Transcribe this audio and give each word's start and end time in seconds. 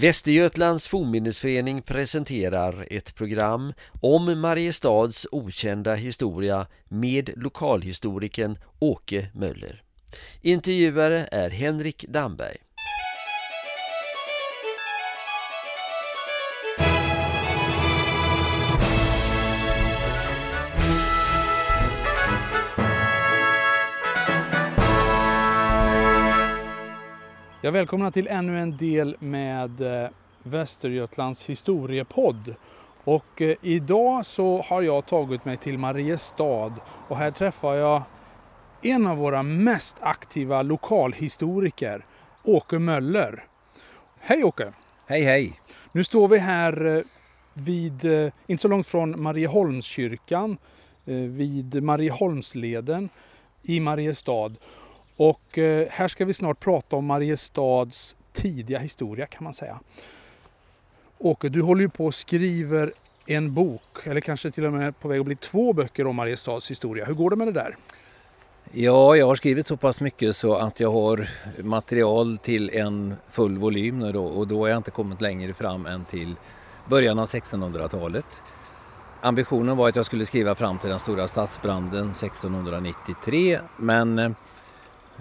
Västergötlands 0.00 0.88
fornminnesförening 0.88 1.82
presenterar 1.82 2.86
ett 2.90 3.14
program 3.14 3.72
om 4.00 4.40
Mariestads 4.40 5.26
okända 5.30 5.94
historia 5.94 6.66
med 6.88 7.30
lokalhistorikern 7.36 8.58
Åke 8.78 9.28
Möller. 9.34 9.82
Intervjuare 10.42 11.28
är 11.32 11.50
Henrik 11.50 12.04
Damberg. 12.08 12.56
Jag 27.60 27.72
välkomnar 27.72 28.10
till 28.10 28.26
ännu 28.26 28.60
en 28.60 28.76
del 28.76 29.16
med 29.18 29.80
eh, 29.80 30.10
Västergötlands 30.42 31.44
historiepodd. 31.44 32.54
Och 33.04 33.42
eh, 33.42 33.56
idag 33.62 34.26
så 34.26 34.62
har 34.62 34.82
jag 34.82 35.06
tagit 35.06 35.44
mig 35.44 35.56
till 35.56 35.78
Mariestad 35.78 36.72
och 37.08 37.16
här 37.16 37.30
träffar 37.30 37.74
jag 37.74 38.02
en 38.82 39.06
av 39.06 39.16
våra 39.16 39.42
mest 39.42 39.96
aktiva 40.00 40.62
lokalhistoriker, 40.62 42.04
Åke 42.44 42.78
Möller. 42.78 43.44
Hej 44.20 44.44
Åke! 44.44 44.72
Hej 45.06 45.22
hej! 45.22 45.60
Nu 45.92 46.04
står 46.04 46.28
vi 46.28 46.38
här 46.38 46.96
eh, 46.96 47.02
vid, 47.54 48.04
inte 48.46 48.62
så 48.62 48.68
långt 48.68 48.86
från 48.86 49.22
Marieholmskyrkan, 49.22 50.58
vid 51.04 51.82
Marieholmsleden 51.82 53.08
i 53.62 53.80
Mariestad. 53.80 54.50
Och 55.18 55.58
eh, 55.58 55.88
här 55.90 56.08
ska 56.08 56.24
vi 56.24 56.34
snart 56.34 56.60
prata 56.60 56.96
om 56.96 57.06
Mariestads 57.06 58.16
tidiga 58.32 58.78
historia 58.78 59.26
kan 59.26 59.44
man 59.44 59.52
säga. 59.52 59.80
Åke, 61.18 61.48
du 61.48 61.62
håller 61.62 61.82
ju 61.82 61.88
på 61.88 62.06
och 62.06 62.14
skriver 62.14 62.92
en 63.26 63.54
bok, 63.54 64.06
eller 64.06 64.20
kanske 64.20 64.50
till 64.50 64.64
och 64.64 64.72
med 64.72 65.00
på 65.00 65.08
väg 65.08 65.20
att 65.20 65.26
bli 65.26 65.36
två 65.36 65.72
böcker 65.72 66.06
om 66.06 66.16
Mariestads 66.16 66.70
historia. 66.70 67.04
Hur 67.04 67.14
går 67.14 67.30
det 67.30 67.36
med 67.36 67.48
det 67.48 67.52
där? 67.52 67.76
Ja, 68.72 69.16
jag 69.16 69.26
har 69.26 69.34
skrivit 69.34 69.66
så 69.66 69.76
pass 69.76 70.00
mycket 70.00 70.36
så 70.36 70.54
att 70.54 70.80
jag 70.80 70.90
har 70.90 71.28
material 71.62 72.38
till 72.38 72.70
en 72.70 73.14
full 73.30 73.58
volym 73.58 73.98
nu 73.98 74.12
då, 74.12 74.24
och 74.24 74.48
då 74.48 74.60
har 74.60 74.68
jag 74.68 74.76
inte 74.76 74.90
kommit 74.90 75.20
längre 75.20 75.52
fram 75.52 75.86
än 75.86 76.04
till 76.04 76.34
början 76.88 77.18
av 77.18 77.26
1600-talet. 77.26 78.26
Ambitionen 79.20 79.76
var 79.76 79.88
att 79.88 79.96
jag 79.96 80.04
skulle 80.04 80.26
skriva 80.26 80.54
fram 80.54 80.78
till 80.78 80.90
den 80.90 80.98
stora 80.98 81.26
stadsbranden 81.26 82.10
1693 82.10 83.60
men 83.76 84.18
eh, 84.18 84.30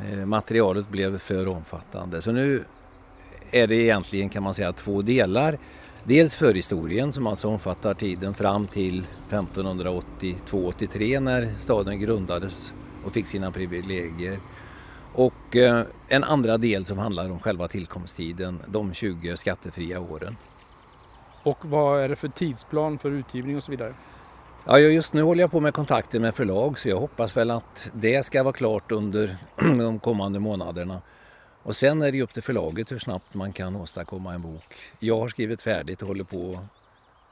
Eh, 0.06 0.26
materialet 0.26 0.90
blev 0.90 1.18
för 1.18 1.48
omfattande. 1.48 2.22
Så 2.22 2.32
nu 2.32 2.64
är 3.52 3.68
det 3.68 3.76
egentligen 3.76 4.30
kan 4.30 4.44
man 4.44 4.54
säga 4.54 4.74
två 4.74 5.02
delar. 5.02 5.58
Dels 6.04 6.36
förhistorien 6.36 7.14
som 7.14 7.28
alltså 7.28 7.48
omfattar 7.48 7.94
tiden 7.94 8.34
fram 8.34 8.68
till 8.68 9.08
1582-83 9.30 11.20
när 11.20 11.54
staden 11.58 12.00
grundades 12.00 12.74
och 13.06 13.12
fick 13.12 13.28
sina 13.28 13.52
privilegier. 13.52 14.40
Och 15.14 15.56
eh, 15.56 15.84
en 16.08 16.24
andra 16.24 16.58
del 16.58 16.86
som 16.86 16.98
handlar 16.98 17.30
om 17.30 17.40
själva 17.40 17.68
tillkomsttiden, 17.68 18.60
de 18.68 18.94
20 18.94 19.38
skattefria 19.38 20.00
åren. 20.00 20.36
Och 21.44 21.66
vad 21.66 22.02
är 22.02 22.10
det 22.10 22.16
för 22.16 22.28
tidsplan 22.28 22.98
för 22.98 23.12
utgivning 23.12 23.58
och 23.58 23.64
så 23.64 23.72
vidare? 23.72 23.94
Ja, 24.70 24.80
just 24.80 25.14
nu 25.14 25.22
håller 25.22 25.44
jag 25.44 25.52
på 25.52 25.60
med 25.60 25.74
kontakter 25.74 26.20
med 26.20 26.36
förlag 26.36 26.80
så 26.80 26.90
jag 26.90 27.00
hoppas 27.00 27.38
väl 27.38 27.52
att 27.52 27.92
det 27.94 28.26
ska 28.26 28.44
vara 28.44 28.54
klart 28.54 28.92
under 28.92 29.38
de 29.78 30.00
kommande 30.00 30.40
månaderna. 30.40 31.02
Och 31.64 31.76
sen 31.76 32.02
är 32.02 32.12
det 32.12 32.22
upp 32.22 32.34
till 32.34 32.44
förlaget 32.44 32.92
hur 32.92 33.00
snabbt 33.00 33.34
man 33.34 33.54
kan 33.54 33.76
åstadkomma 33.76 34.34
en 34.34 34.42
bok. 34.42 34.76
Jag 35.00 35.20
har 35.20 35.28
skrivit 35.28 35.62
färdigt 35.62 36.02
och 36.02 36.08
håller 36.08 36.24
på 36.24 36.60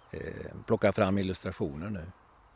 att 0.10 0.14
eh, 0.14 0.22
plocka 0.66 0.92
fram 0.92 1.18
illustrationer 1.18 1.90
nu. 1.90 2.02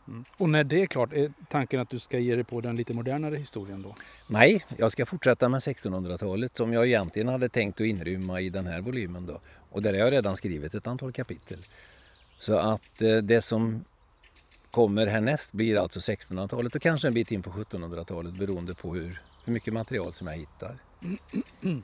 Mm. 0.08 0.26
Och 0.38 0.50
när 0.50 0.64
det 0.64 0.82
är 0.82 0.86
klart, 0.86 1.14
är 1.14 1.34
tanken 1.50 1.80
att 1.80 1.90
du 1.90 2.00
ska 2.00 2.20
ge 2.20 2.36
dig 2.36 2.44
på 2.44 2.62
den 2.62 2.76
lite 2.76 2.94
modernare 2.94 3.36
historien 3.36 3.82
då? 3.82 3.96
Nej, 4.28 4.66
jag 4.78 4.92
ska 4.92 5.06
fortsätta 5.06 5.50
med 5.50 5.60
1600-talet 5.60 6.58
som 6.58 6.74
jag 6.74 6.88
egentligen 6.88 7.28
hade 7.28 7.50
tänkt 7.50 7.82
att 7.82 7.88
inrymma 7.88 8.42
i 8.42 8.50
den 8.50 8.68
här 8.68 8.82
volymen 8.82 9.26
då. 9.26 9.40
Och 9.70 9.82
där 9.82 9.94
har 9.94 10.00
jag 10.00 10.12
redan 10.12 10.36
skrivit 10.36 10.74
ett 10.74 10.88
antal 10.88 11.12
kapitel. 11.12 11.60
Så 12.38 12.58
att 12.58 13.02
eh, 13.02 13.18
det 13.18 13.42
som 13.42 13.84
kommer 14.72 15.08
härnäst 15.08 15.52
blir 15.52 15.78
alltså 15.78 16.00
1600-talet 16.00 16.76
och 16.76 16.82
kanske 16.82 17.08
en 17.08 17.14
bit 17.14 17.32
in 17.32 17.44
på 17.44 17.50
1700-talet 17.50 18.34
beroende 18.34 18.76
på 18.76 18.94
hur, 18.94 19.22
hur 19.46 19.54
mycket 19.54 19.74
material 19.74 20.14
som 20.14 20.28
jag 20.28 20.36
hittar. 20.36 20.78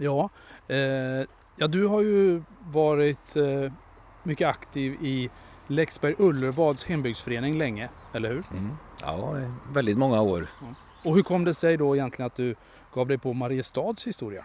Ja, 0.00 0.30
eh, 0.68 0.78
ja, 1.56 1.66
du 1.68 1.86
har 1.86 2.00
ju 2.00 2.42
varit 2.60 3.36
eh, 3.36 3.72
mycket 4.22 4.48
aktiv 4.48 4.92
i 4.92 5.30
Läxberg 5.66 6.14
Ullervads 6.18 6.84
hembygdsförening 6.84 7.58
länge, 7.58 7.88
eller 8.14 8.28
hur? 8.28 8.44
Mm. 8.50 8.70
Ja, 9.00 9.36
väldigt 9.72 9.98
många 9.98 10.22
år. 10.22 10.48
Ja. 10.60 10.74
Och 11.04 11.14
hur 11.14 11.22
kom 11.22 11.44
det 11.44 11.54
sig 11.54 11.76
då 11.76 11.96
egentligen 11.96 12.26
att 12.26 12.36
du 12.36 12.54
gav 12.94 13.06
dig 13.06 13.18
på 13.18 13.32
Mariestads 13.32 14.06
historia? 14.06 14.44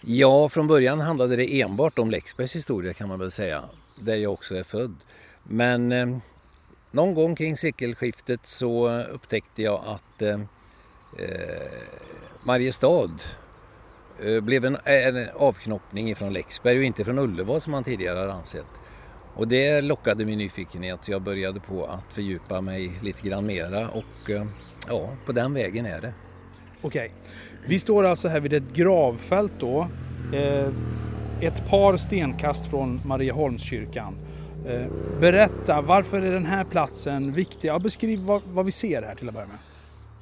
Ja, 0.00 0.48
från 0.48 0.66
början 0.66 1.00
handlade 1.00 1.36
det 1.36 1.60
enbart 1.60 1.98
om 1.98 2.10
Läxbergs 2.10 2.56
historia 2.56 2.92
kan 2.92 3.08
man 3.08 3.18
väl 3.18 3.30
säga, 3.30 3.64
där 3.96 4.16
jag 4.16 4.32
också 4.32 4.54
är 4.56 4.62
född. 4.62 4.96
Men 5.42 5.92
eh, 5.92 6.18
någon 6.94 7.14
gång 7.14 7.34
kring 7.34 7.56
sekelskiftet 7.56 8.46
så 8.46 9.02
upptäckte 9.02 9.62
jag 9.62 9.80
att 9.86 10.22
eh, 10.22 10.40
eh 11.18 11.72
Mariestad 12.42 13.10
eh, 14.24 14.40
blev 14.40 14.64
en, 14.64 14.74
eh, 14.74 15.06
en 15.06 15.28
avknoppning 15.34 16.10
ifrån 16.10 16.32
Läxberg 16.32 16.78
och 16.78 16.84
inte 16.84 17.04
från 17.04 17.18
Ullevål 17.18 17.60
som 17.60 17.70
man 17.70 17.84
tidigare 17.84 18.18
hade 18.18 18.32
ansett. 18.32 18.66
Och 19.34 19.48
det 19.48 19.80
lockade 19.80 20.24
min 20.24 20.38
nyfikenhet 20.38 21.04
så 21.04 21.12
jag 21.12 21.22
började 21.22 21.60
på 21.60 21.84
att 21.84 22.12
fördjupa 22.12 22.60
mig 22.60 22.92
lite 23.02 23.28
grann 23.28 23.46
mera 23.46 23.88
och 23.88 24.30
eh, 24.30 24.46
ja, 24.88 25.08
på 25.26 25.32
den 25.32 25.54
vägen 25.54 25.86
är 25.86 26.00
det. 26.00 26.14
Okej, 26.82 27.10
vi 27.66 27.78
står 27.78 28.04
alltså 28.04 28.28
här 28.28 28.40
vid 28.40 28.52
ett 28.52 28.72
gravfält 28.72 29.52
då. 29.58 29.88
Eh, 30.32 30.68
ett 31.40 31.70
par 31.70 31.96
stenkast 31.96 32.66
från 32.66 33.00
Marieholmskyrkan. 33.04 34.14
Eh, 34.66 34.86
berätta, 35.20 35.80
varför 35.80 36.22
är 36.22 36.32
den 36.32 36.46
här 36.46 36.64
platsen 36.64 37.32
viktig? 37.32 37.68
Ja, 37.68 37.78
beskriv 37.78 38.20
vad, 38.20 38.42
vad 38.42 38.64
vi 38.64 38.72
ser 38.72 39.02
här 39.02 39.14
till 39.14 39.28
att 39.28 39.34
börja 39.34 39.46
med. 39.46 39.58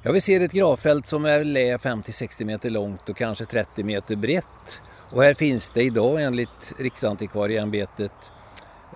Ja, 0.01 0.11
vi 0.11 0.21
ser 0.21 0.41
ett 0.41 0.51
gravfält 0.51 1.07
som 1.07 1.25
är 1.25 1.43
50-60 1.77 2.45
meter 2.45 2.69
långt 2.69 3.09
och 3.09 3.17
kanske 3.17 3.45
30 3.45 3.83
meter 3.83 4.15
brett. 4.15 4.81
Och 5.11 5.23
här 5.23 5.33
finns 5.33 5.69
det 5.69 5.83
idag 5.83 6.23
enligt 6.23 6.73
Riksantikvarieämbetet 6.79 8.11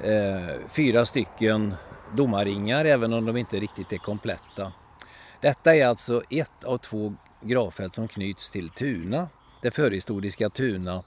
eh, 0.03 0.55
fyra 0.69 1.05
stycken 1.05 1.73
domarringar 2.15 2.85
även 2.85 3.13
om 3.13 3.25
de 3.25 3.37
inte 3.37 3.59
riktigt 3.59 3.91
är 3.91 3.97
kompletta. 3.97 4.71
Detta 5.41 5.75
är 5.75 5.85
alltså 5.85 6.21
ett 6.29 6.63
av 6.63 6.77
två 6.77 7.15
gravfält 7.41 7.95
som 7.95 8.07
knyts 8.07 8.51
till 8.51 8.69
Tuna, 8.69 9.27
det 9.61 9.71
förhistoriska 9.71 10.49
Tuna. 10.49 11.03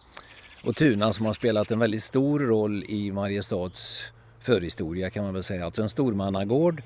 Och 0.64 0.76
Tuna 0.76 1.12
som 1.12 1.26
har 1.26 1.32
spelat 1.32 1.70
en 1.70 1.78
väldigt 1.78 2.02
stor 2.02 2.40
roll 2.40 2.84
i 2.88 3.12
Mariestads 3.12 4.12
förhistoria 4.40 5.10
kan 5.10 5.24
man 5.24 5.34
väl 5.34 5.42
säga. 5.42 5.64
Alltså 5.64 5.82
en 5.82 5.88
stormannagård 5.88 6.82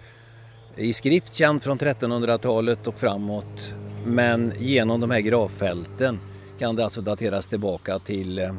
i 0.77 0.93
skrift 0.93 1.35
känd 1.35 1.63
från 1.63 1.79
1300-talet 1.79 2.87
och 2.87 2.99
framåt. 2.99 3.75
Men 4.07 4.53
genom 4.59 5.01
de 5.01 5.11
här 5.11 5.21
gravfälten 5.21 6.21
kan 6.59 6.77
det 6.77 6.85
alltså 6.85 7.01
dateras 7.01 7.47
tillbaka 7.47 7.99
till 7.99 8.51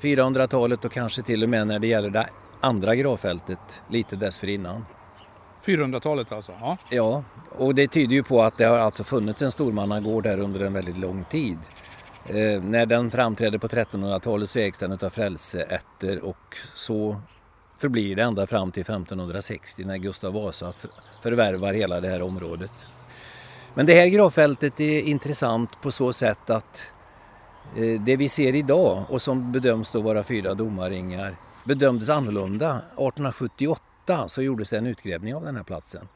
400-talet 0.00 0.84
eh, 0.84 0.86
och 0.86 0.92
kanske 0.92 1.22
till 1.22 1.42
och 1.42 1.48
med 1.48 1.66
när 1.66 1.78
det 1.78 1.86
gäller 1.86 2.10
det 2.10 2.28
andra 2.60 2.94
gravfältet 2.94 3.82
lite 3.90 4.16
dessförinnan. 4.16 4.84
400-talet 5.64 6.32
alltså? 6.32 6.52
Ja. 6.60 6.76
ja, 6.90 7.24
och 7.50 7.74
det 7.74 7.88
tyder 7.88 8.14
ju 8.14 8.22
på 8.22 8.42
att 8.42 8.58
det 8.58 8.64
har 8.64 8.78
alltså 8.78 9.04
funnits 9.04 9.42
en 9.42 9.52
stormannagård 9.52 10.26
här 10.26 10.38
under 10.38 10.60
en 10.60 10.72
väldigt 10.72 10.98
lång 10.98 11.24
tid. 11.24 11.58
Eh, 12.26 12.62
när 12.62 12.86
den 12.86 13.10
framträdde 13.10 13.58
på 13.58 13.68
1300-talet 13.68 14.50
så 14.50 14.58
ägs 14.58 14.78
den 14.78 14.92
av 14.92 15.10
frälseätter 15.10 16.24
och 16.24 16.56
så 16.74 17.20
förblir 17.76 18.16
det 18.16 18.22
ända 18.22 18.46
fram 18.46 18.72
till 18.72 18.80
1560 18.80 19.84
när 19.84 19.96
Gustav 19.96 20.32
Vasa 20.32 20.72
förvärvar 21.22 21.72
hela 21.72 22.00
det 22.00 22.08
här 22.08 22.22
området. 22.22 22.72
Men 23.74 23.86
det 23.86 23.94
här 23.94 24.06
gravfältet 24.06 24.80
är 24.80 25.00
intressant 25.00 25.80
på 25.80 25.92
så 25.92 26.12
sätt 26.12 26.50
att 26.50 26.82
eh, 27.76 28.00
det 28.00 28.16
vi 28.16 28.28
ser 28.28 28.54
idag 28.54 29.04
och 29.08 29.22
som 29.22 29.52
bedöms 29.52 29.90
då 29.90 30.00
vara 30.00 30.22
fyra 30.22 30.54
domarringar 30.54 31.36
bedömdes 31.64 32.08
annorlunda. 32.08 32.70
1878 32.76 34.28
så 34.28 34.42
gjordes 34.42 34.70
det 34.70 34.78
en 34.78 34.86
utgrävning 34.86 35.34
av 35.34 35.44
den 35.44 35.56
här 35.56 35.62
platsen. 35.62 36.08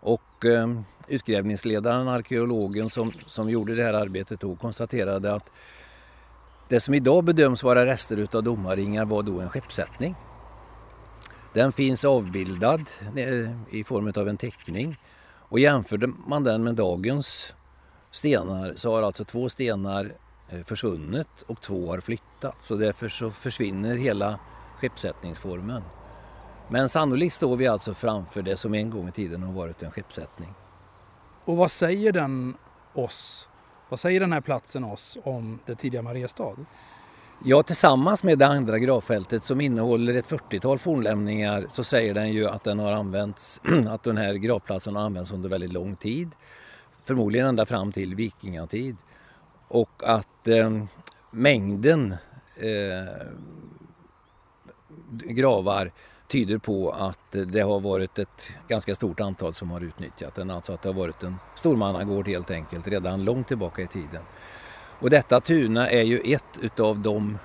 Och 0.00 0.44
eh, 0.44 0.80
utgrävningsledaren, 1.08 2.08
arkeologen 2.08 2.90
som, 2.90 3.12
som 3.26 3.50
gjorde 3.50 3.74
det 3.74 3.82
här 3.82 3.92
arbetet 3.92 4.40
då 4.40 4.56
konstaterade 4.56 5.34
att 5.34 5.50
det 6.68 6.80
som 6.80 6.94
idag 6.94 7.24
bedöms 7.24 7.62
vara 7.62 7.86
rester 7.86 8.16
utav 8.16 8.42
domarringar 8.42 9.04
var 9.04 9.22
då 9.22 9.40
en 9.40 9.48
skeppssättning. 9.48 10.14
Den 11.52 11.72
finns 11.72 12.04
avbildad 12.04 12.80
eh, 13.16 13.50
i 13.70 13.84
form 13.84 14.12
av 14.16 14.28
en 14.28 14.36
teckning 14.36 14.96
och 15.50 15.60
jämförde 15.60 16.06
man 16.26 16.44
den 16.44 16.64
med 16.64 16.74
dagens 16.74 17.54
stenar 18.10 18.72
så 18.76 18.94
har 18.94 19.02
alltså 19.02 19.24
två 19.24 19.48
stenar 19.48 20.12
eh, 20.48 20.62
försvunnit 20.62 21.42
och 21.46 21.60
två 21.60 21.90
har 21.90 22.00
flyttats 22.00 22.66
Så 22.66 22.74
därför 22.74 23.08
så 23.08 23.30
försvinner 23.30 23.96
hela 23.96 24.38
skeppssättningsformen. 24.78 25.82
Men 26.68 26.88
sannolikt 26.88 27.34
står 27.34 27.56
vi 27.56 27.66
alltså 27.66 27.94
framför 27.94 28.42
det 28.42 28.56
som 28.56 28.74
en 28.74 28.90
gång 28.90 29.08
i 29.08 29.12
tiden 29.12 29.42
har 29.42 29.52
varit 29.52 29.82
en 29.82 29.90
skeppssättning. 29.90 30.54
Och 31.44 31.56
vad 31.56 31.70
säger 31.70 32.12
den 32.12 32.54
oss? 32.92 33.48
Vad 33.88 34.00
säger 34.00 34.20
den 34.20 34.32
här 34.32 34.40
platsen 34.40 34.84
oss 34.84 35.18
om 35.24 35.58
det 35.66 35.74
tidiga 35.74 36.02
Mariestad? 36.02 36.56
Ja, 37.44 37.62
tillsammans 37.62 38.24
med 38.24 38.38
det 38.38 38.46
andra 38.46 38.78
gravfältet 38.78 39.44
som 39.44 39.60
innehåller 39.60 40.14
ett 40.14 40.28
40-tal 40.28 40.78
fornlämningar 40.78 41.66
så 41.68 41.84
säger 41.84 42.14
den 42.14 42.32
ju 42.32 42.48
att 42.48 42.64
den 42.64 42.78
har 42.78 42.92
använts, 42.92 43.60
att 43.88 44.02
den 44.02 44.16
här 44.16 44.34
gravplatsen 44.34 44.96
har 44.96 45.02
använts 45.02 45.32
under 45.32 45.48
väldigt 45.48 45.72
lång 45.72 45.96
tid. 45.96 46.30
Förmodligen 47.04 47.46
ända 47.46 47.66
fram 47.66 47.92
till 47.92 48.14
vikingatid. 48.14 48.96
Och 49.68 49.90
att 50.04 50.48
eh, 50.48 50.84
mängden 51.30 52.14
eh, 52.56 53.26
gravar 55.10 55.92
tyder 56.28 56.58
på 56.58 56.90
att 56.90 57.36
det 57.46 57.60
har 57.60 57.80
varit 57.80 58.18
ett 58.18 58.50
ganska 58.68 58.94
stort 58.94 59.20
antal 59.20 59.54
som 59.54 59.70
har 59.70 59.80
utnyttjat 59.80 60.34
den. 60.34 60.50
Alltså 60.50 60.72
att 60.72 60.82
det 60.82 60.88
har 60.88 60.94
varit 60.94 61.22
en 61.22 61.36
stormannagård 61.54 62.28
helt 62.28 62.50
enkelt 62.50 62.88
redan 62.88 63.24
långt 63.24 63.48
tillbaka 63.48 63.82
i 63.82 63.86
tiden. 63.86 64.22
Och 65.00 65.10
detta 65.10 65.40
Tuna 65.40 65.90
är 65.90 66.02
ju 66.02 66.18
ett 66.18 66.58
utav 66.60 66.98
de 66.98 67.38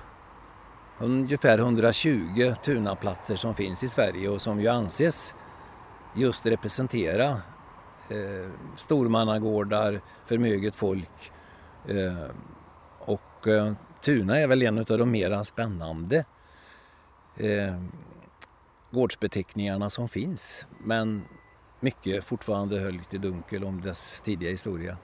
ungefär 0.98 1.58
120 1.58 2.54
Tunaplatser 2.64 3.36
som 3.36 3.54
finns 3.54 3.82
i 3.82 3.88
Sverige 3.88 4.28
och 4.28 4.42
som 4.42 4.60
ju 4.60 4.68
anses 4.68 5.34
just 6.14 6.46
representera 6.46 7.28
eh, 8.08 8.50
stormannagårdar, 8.76 10.00
förmöget 10.26 10.74
folk. 10.74 11.32
Eh, 11.88 12.30
och 12.98 13.48
eh, 13.48 13.72
Tuna 14.00 14.38
är 14.38 14.46
väl 14.46 14.62
en 14.62 14.78
av 14.78 14.84
de 14.84 15.10
mera 15.10 15.44
spännande 15.44 16.24
eh, 17.36 17.80
gårdsbeteckningarna 18.90 19.90
som 19.90 20.08
finns. 20.08 20.66
Men 20.78 21.22
mycket 21.80 22.24
fortfarande 22.24 22.80
höljt 22.80 23.14
i 23.14 23.18
dunkel 23.18 23.64
om 23.64 23.80
dess 23.80 24.20
tidiga 24.20 24.50
historia. 24.50 24.96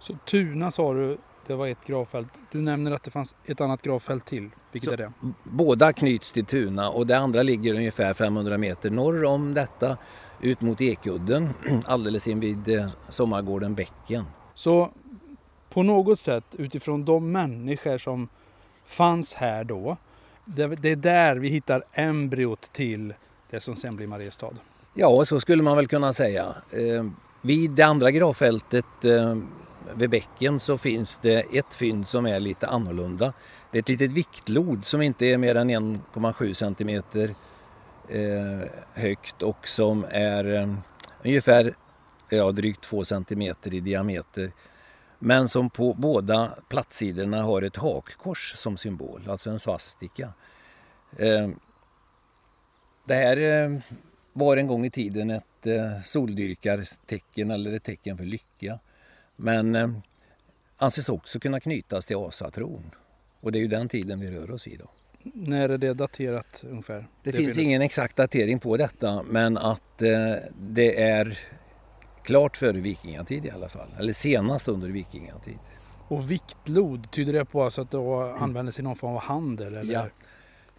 Så 0.00 0.18
Tuna 0.24 0.70
sa 0.70 0.94
du, 0.94 1.18
det 1.46 1.54
var 1.54 1.66
ett 1.66 1.84
gravfält. 1.86 2.28
Du 2.52 2.60
nämner 2.60 2.92
att 2.92 3.02
det 3.02 3.10
fanns 3.10 3.36
ett 3.44 3.60
annat 3.60 3.82
gravfält 3.82 4.24
till. 4.24 4.50
Vilket 4.72 4.88
Så, 4.88 4.92
är 4.92 4.96
det? 4.96 5.12
Båda 5.42 5.92
knyts 5.92 6.32
till 6.32 6.44
Tuna 6.44 6.90
och 6.90 7.06
det 7.06 7.18
andra 7.18 7.42
ligger 7.42 7.74
ungefär 7.74 8.14
500 8.14 8.58
meter 8.58 8.90
norr 8.90 9.24
om 9.24 9.54
detta 9.54 9.96
ut 10.40 10.60
mot 10.60 10.80
Ekudden 10.80 11.48
alldeles 11.84 12.28
invid 12.28 12.68
eh, 12.68 12.88
sommargården 13.08 13.74
Bäcken. 13.74 14.24
Så 14.54 14.90
på 15.70 15.82
något 15.82 16.18
sätt 16.20 16.44
utifrån 16.52 17.04
de 17.04 17.32
människor 17.32 17.98
som 17.98 18.28
fanns 18.86 19.34
här 19.34 19.64
då. 19.64 19.96
Det, 20.44 20.62
är 20.62 20.96
där 20.96 21.36
vi 21.36 21.48
hittar 21.48 21.84
embryot 21.92 22.72
till 22.72 23.14
det 23.50 23.60
som 23.60 23.76
sen 23.76 23.96
blir 23.96 24.06
Mariestad. 24.06 24.54
Ja, 24.94 25.24
så 25.24 25.40
skulle 25.40 25.62
man 25.62 25.76
väl 25.76 25.86
kunna 25.86 26.12
säga. 26.12 26.44
Eh, 26.72 27.06
vid 27.42 27.70
det 27.70 27.82
andra 27.82 28.10
gravfältet 28.10 29.04
eh, 29.04 29.36
vid 29.96 30.10
bäcken 30.10 30.60
så 30.60 30.78
finns 30.78 31.16
det 31.16 31.58
ett 31.58 31.74
fynd 31.74 32.08
som 32.08 32.26
är 32.26 32.40
lite 32.40 32.66
annorlunda. 32.66 33.32
Det 33.70 33.78
är 33.78 33.80
ett 33.80 33.88
litet 33.88 34.12
viktlod 34.12 34.86
som 34.86 35.02
inte 35.02 35.26
är 35.26 35.38
mer 35.38 35.54
än 35.54 35.70
1,7 35.70 36.52
centimeter 36.52 37.34
eh, 38.08 38.68
högt 38.94 39.42
och 39.42 39.68
som 39.68 40.04
är 40.10 40.54
eh, 40.54 40.74
ungefär 41.24 41.74
ja, 42.30 42.52
drygt 42.52 42.80
2 42.80 43.04
centimeter 43.04 43.74
i 43.74 43.80
diameter. 43.80 44.52
Men 45.18 45.48
som 45.48 45.70
på 45.70 45.94
båda 45.94 46.54
plattsidorna 46.68 47.42
har 47.42 47.62
ett 47.62 47.76
hakkors 47.76 48.54
som 48.56 48.76
symbol, 48.76 49.22
alltså 49.28 49.50
en 49.50 49.58
svastika. 49.58 50.32
Eh, 51.18 51.48
det 53.04 53.14
här 53.14 53.36
eh, 53.36 53.78
var 54.32 54.56
en 54.56 54.66
gång 54.66 54.84
i 54.84 54.90
tiden 54.90 55.30
ett 55.30 55.66
eh, 55.66 56.02
soldyrkartecken 56.04 57.50
eller 57.50 57.72
ett 57.72 57.84
tecken 57.84 58.16
för 58.16 58.24
lycka. 58.24 58.78
Men 59.36 59.74
eh, 59.74 59.90
anses 60.76 61.08
också 61.08 61.40
kunna 61.40 61.60
knytas 61.60 62.06
till 62.06 62.16
asatron. 62.16 62.90
Och 63.40 63.52
det 63.52 63.58
är 63.58 63.60
ju 63.60 63.68
den 63.68 63.88
tiden 63.88 64.20
vi 64.20 64.30
rör 64.30 64.50
oss 64.50 64.68
i 64.68 64.76
då. 64.76 64.90
När 65.34 65.68
är 65.68 65.78
det 65.78 65.94
daterat 65.94 66.64
ungefär? 66.70 67.08
Det, 67.22 67.30
det 67.30 67.32
finns 67.32 67.58
ingen 67.58 67.82
exakt 67.82 68.16
datering 68.16 68.58
på 68.58 68.76
detta 68.76 69.22
men 69.22 69.58
att 69.58 70.02
eh, 70.02 70.34
det 70.60 71.02
är 71.02 71.38
klart 72.22 72.56
före 72.56 72.80
vikingatid 72.80 73.46
i 73.46 73.50
alla 73.50 73.68
fall. 73.68 73.88
Eller 73.98 74.12
senast 74.12 74.68
under 74.68 74.88
vikingatid. 74.88 75.58
Och 76.08 76.30
viktlod, 76.30 77.10
tyder 77.10 77.32
det 77.32 77.44
på 77.44 77.62
alltså 77.62 77.82
att 77.82 77.90
det 77.90 77.98
användes 78.38 78.78
i 78.78 78.82
någon 78.82 78.96
form 78.96 79.14
av 79.14 79.20
handel? 79.20 79.74
Eller? 79.74 79.92
Ja. 79.92 80.08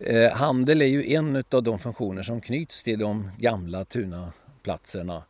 Eh, 0.06 0.32
handel 0.32 0.82
är 0.82 0.86
ju 0.86 1.14
en 1.14 1.44
av 1.52 1.64
de 1.64 1.80
funktioner 1.80 2.24
som 2.24 2.42
knyts 2.42 2.84
till 2.84 3.00
de 3.00 3.32
gamla 3.38 3.86
tunaplatserna. 3.86 5.24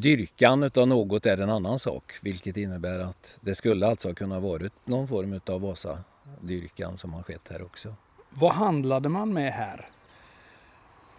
Dyrkan 0.00 0.62
utav 0.62 0.88
något 0.88 1.26
är 1.26 1.38
en 1.38 1.50
annan 1.50 1.78
sak, 1.78 2.12
vilket 2.22 2.56
innebär 2.56 2.98
att 2.98 3.38
det 3.40 3.54
skulle 3.54 3.86
alltså 3.86 4.14
kunna 4.14 4.40
varit 4.40 4.72
någon 4.84 5.08
form 5.08 5.40
av 5.46 5.60
Vasadyrkan 5.60 6.96
som 6.96 7.12
har 7.12 7.22
skett 7.22 7.48
här 7.50 7.62
också. 7.62 7.94
Vad 8.30 8.52
handlade 8.52 9.08
man 9.08 9.32
med 9.32 9.52
här? 9.52 9.88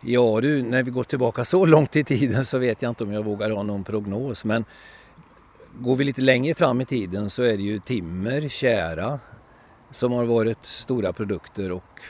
Ja 0.01 0.41
du, 0.41 0.63
när 0.63 0.83
vi 0.83 0.91
går 0.91 1.03
tillbaka 1.03 1.45
så 1.45 1.65
långt 1.65 1.95
i 1.95 2.03
tiden 2.03 2.45
så 2.45 2.57
vet 2.57 2.81
jag 2.81 2.91
inte 2.91 3.03
om 3.03 3.13
jag 3.13 3.23
vågar 3.23 3.49
ha 3.49 3.63
någon 3.63 3.83
prognos, 3.83 4.45
men 4.45 4.65
går 5.79 5.95
vi 5.95 6.03
lite 6.03 6.21
längre 6.21 6.55
fram 6.55 6.81
i 6.81 6.85
tiden 6.85 7.29
så 7.29 7.43
är 7.43 7.57
det 7.57 7.63
ju 7.63 7.79
timmer, 7.79 8.49
kära 8.49 9.19
som 9.91 10.11
har 10.11 10.25
varit 10.25 10.65
stora 10.65 11.13
produkter 11.13 11.71
och 11.71 12.01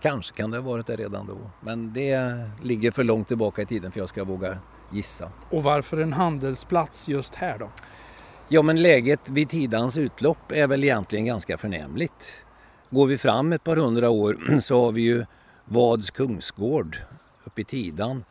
kanske 0.00 0.36
kan 0.36 0.50
det 0.50 0.58
ha 0.58 0.70
varit 0.70 0.86
det 0.86 0.96
redan 0.96 1.26
då. 1.26 1.38
Men 1.60 1.92
det 1.92 2.40
ligger 2.62 2.90
för 2.90 3.04
långt 3.04 3.28
tillbaka 3.28 3.62
i 3.62 3.66
tiden 3.66 3.92
för 3.92 4.00
jag 4.00 4.08
ska 4.08 4.24
våga 4.24 4.58
gissa. 4.90 5.30
Och 5.50 5.62
varför 5.62 5.96
en 5.96 6.12
handelsplats 6.12 7.08
just 7.08 7.34
här 7.34 7.58
då? 7.58 7.70
Ja, 8.48 8.62
men 8.62 8.82
läget 8.82 9.30
vid 9.30 9.48
Tidans 9.48 9.96
utlopp 9.96 10.52
är 10.52 10.66
väl 10.66 10.84
egentligen 10.84 11.24
ganska 11.24 11.58
förnämligt. 11.58 12.38
Går 12.90 13.06
vi 13.06 13.18
fram 13.18 13.52
ett 13.52 13.64
par 13.64 13.76
hundra 13.76 14.10
år 14.10 14.60
så 14.60 14.84
har 14.84 14.92
vi 14.92 15.02
ju 15.02 15.24
Vads 15.64 16.10
kungsgård 16.10 16.96
uppe 17.44 17.60
i 17.60 17.64
Tidan. 17.64 18.24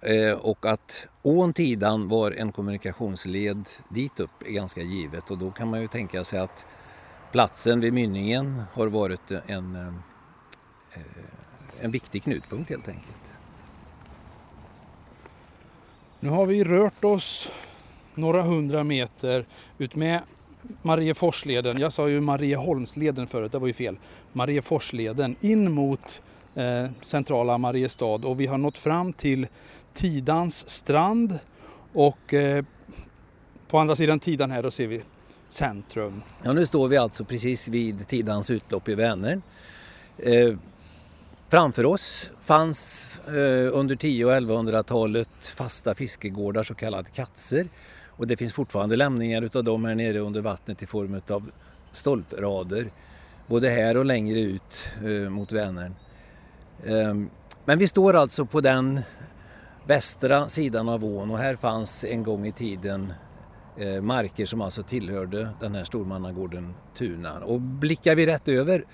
Eh, 0.00 0.32
och 0.32 0.66
att 0.66 1.06
ån 1.22 1.52
Tidan 1.52 2.08
var 2.08 2.30
en 2.30 2.52
kommunikationsled 2.52 3.68
dit 3.88 4.20
upp 4.20 4.42
är 4.46 4.50
ganska 4.50 4.80
givet 4.80 5.30
och 5.30 5.38
då 5.38 5.50
kan 5.50 5.68
man 5.68 5.80
ju 5.80 5.86
tänka 5.86 6.24
sig 6.24 6.38
att 6.38 6.66
platsen 7.32 7.80
vid 7.80 7.92
mynningen 7.92 8.62
har 8.72 8.86
varit 8.86 9.30
en, 9.46 9.76
eh, 9.76 11.02
en 11.80 11.90
viktig 11.90 12.22
knutpunkt 12.22 12.70
helt 12.70 12.88
enkelt. 12.88 13.23
Nu 16.24 16.30
har 16.30 16.46
vi 16.46 16.64
rört 16.64 17.04
oss 17.04 17.48
några 18.14 18.42
hundra 18.42 18.84
meter 18.84 19.44
utmed 19.78 20.20
Marieforsleden. 20.82 21.78
Jag 21.78 21.92
sa 21.92 22.08
ju 22.08 22.20
Marieholmsleden 22.20 23.26
förut, 23.26 23.52
det 23.52 23.58
var 23.58 23.66
ju 23.66 23.72
fel. 23.72 23.96
Marieforsleden 24.32 25.36
in 25.40 25.72
mot 25.72 26.22
eh, 26.54 26.86
centrala 27.00 27.58
Mariestad 27.58 28.04
och 28.04 28.40
vi 28.40 28.46
har 28.46 28.58
nått 28.58 28.78
fram 28.78 29.12
till 29.12 29.46
Tidans 29.94 30.68
strand 30.70 31.38
och 31.92 32.34
eh, 32.34 32.64
på 33.68 33.78
andra 33.78 33.96
sidan 33.96 34.20
Tidan 34.20 34.50
här 34.50 34.62
då 34.62 34.70
ser 34.70 34.86
vi 34.86 35.02
centrum. 35.48 36.22
Ja, 36.42 36.52
nu 36.52 36.66
står 36.66 36.88
vi 36.88 36.96
alltså 36.96 37.24
precis 37.24 37.68
vid 37.68 38.08
Tidans 38.08 38.50
utlopp 38.50 38.88
i 38.88 38.94
Vänern. 38.94 39.42
Eh, 40.18 40.54
framför 41.54 41.86
oss 41.86 42.30
fanns 42.40 43.06
eh, 43.26 43.78
under 43.78 43.96
10 43.96 44.24
och 44.24 44.32
1100-talet 44.32 45.28
fasta 45.42 45.94
fiskegårdar, 45.94 46.62
så 46.62 46.74
kallade 46.74 47.10
katser. 47.10 47.68
Och 48.08 48.26
det 48.26 48.36
finns 48.36 48.52
fortfarande 48.52 48.96
lämningar 48.96 49.42
utav 49.42 49.64
dem 49.64 49.84
här 49.84 49.94
nere 49.94 50.18
under 50.18 50.40
vattnet 50.40 50.82
i 50.82 50.86
form 50.86 51.20
av 51.30 51.50
stolprader. 51.92 52.90
Både 53.46 53.68
här 53.68 53.96
och 53.96 54.04
längre 54.04 54.40
ut 54.40 54.88
eh, 55.04 55.30
mot 55.30 55.52
Vänern. 55.52 55.94
Ehm, 56.86 57.30
men 57.64 57.78
vi 57.78 57.86
står 57.86 58.16
alltså 58.16 58.46
på 58.46 58.60
den 58.60 59.00
västra 59.86 60.48
sidan 60.48 60.88
av 60.88 61.04
ån 61.04 61.30
och 61.30 61.38
här 61.38 61.56
fanns 61.56 62.04
en 62.04 62.22
gång 62.22 62.46
i 62.46 62.52
tiden 62.52 63.12
eh, 63.78 64.02
marker 64.02 64.46
som 64.46 64.60
alltså 64.60 64.82
tillhörde 64.82 65.48
den 65.60 65.74
här 65.74 65.84
stormannagården 65.84 66.74
Tuna. 66.98 67.38
Och 67.38 67.60
blickar 67.60 68.14
vi 68.14 68.26
rätt 68.26 68.48
över 68.48 68.84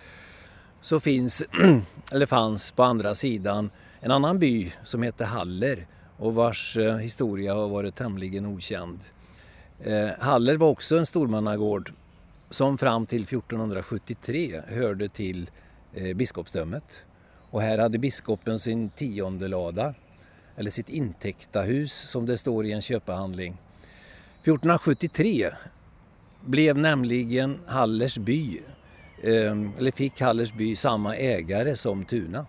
så 0.81 1.01
finns, 1.01 1.45
eller 2.13 2.27
fanns 2.27 2.71
på 2.71 2.83
andra 2.83 3.15
sidan 3.15 3.71
en 4.01 4.11
annan 4.11 4.39
by 4.39 4.73
som 4.85 5.03
heter 5.03 5.25
Haller 5.25 5.87
och 6.17 6.35
vars 6.35 6.77
eh, 6.77 6.97
historia 6.97 7.55
har 7.55 7.69
varit 7.69 7.97
tämligen 7.97 8.47
okänd. 8.47 8.99
Eh, 9.81 10.09
Haller 10.19 10.57
var 10.57 10.69
också 10.69 10.99
en 10.99 11.07
stormannagård 11.07 11.93
som 12.51 12.79
fram 12.79 13.07
till 13.07 13.23
1473 13.23 14.63
hörde 14.69 15.09
till 15.09 15.51
eh, 15.95 16.17
biskopsdömet. 16.17 16.85
Och 17.51 17.63
här 17.63 17.79
hade 17.79 17.99
biskopen 17.99 18.59
sin 18.59 18.91
tionde 18.91 19.49
lada, 19.49 19.95
eller 20.57 20.71
sitt 20.71 20.89
intäktahus 20.89 21.93
som 21.93 22.27
det 22.27 22.39
står 22.39 22.67
i 22.67 22.73
en 22.73 22.83
köpehandling. 22.83 23.57
1473 24.43 25.51
blev 26.41 26.79
nämligen 26.79 27.59
Hallers 27.67 28.19
by 28.19 28.61
Ehm, 29.23 29.73
eller 29.79 29.91
fick 29.91 30.21
Hallersby 30.21 30.77
samma 30.77 31.17
ägare 31.17 31.77
som 31.77 32.05
Tuna. 32.05 32.47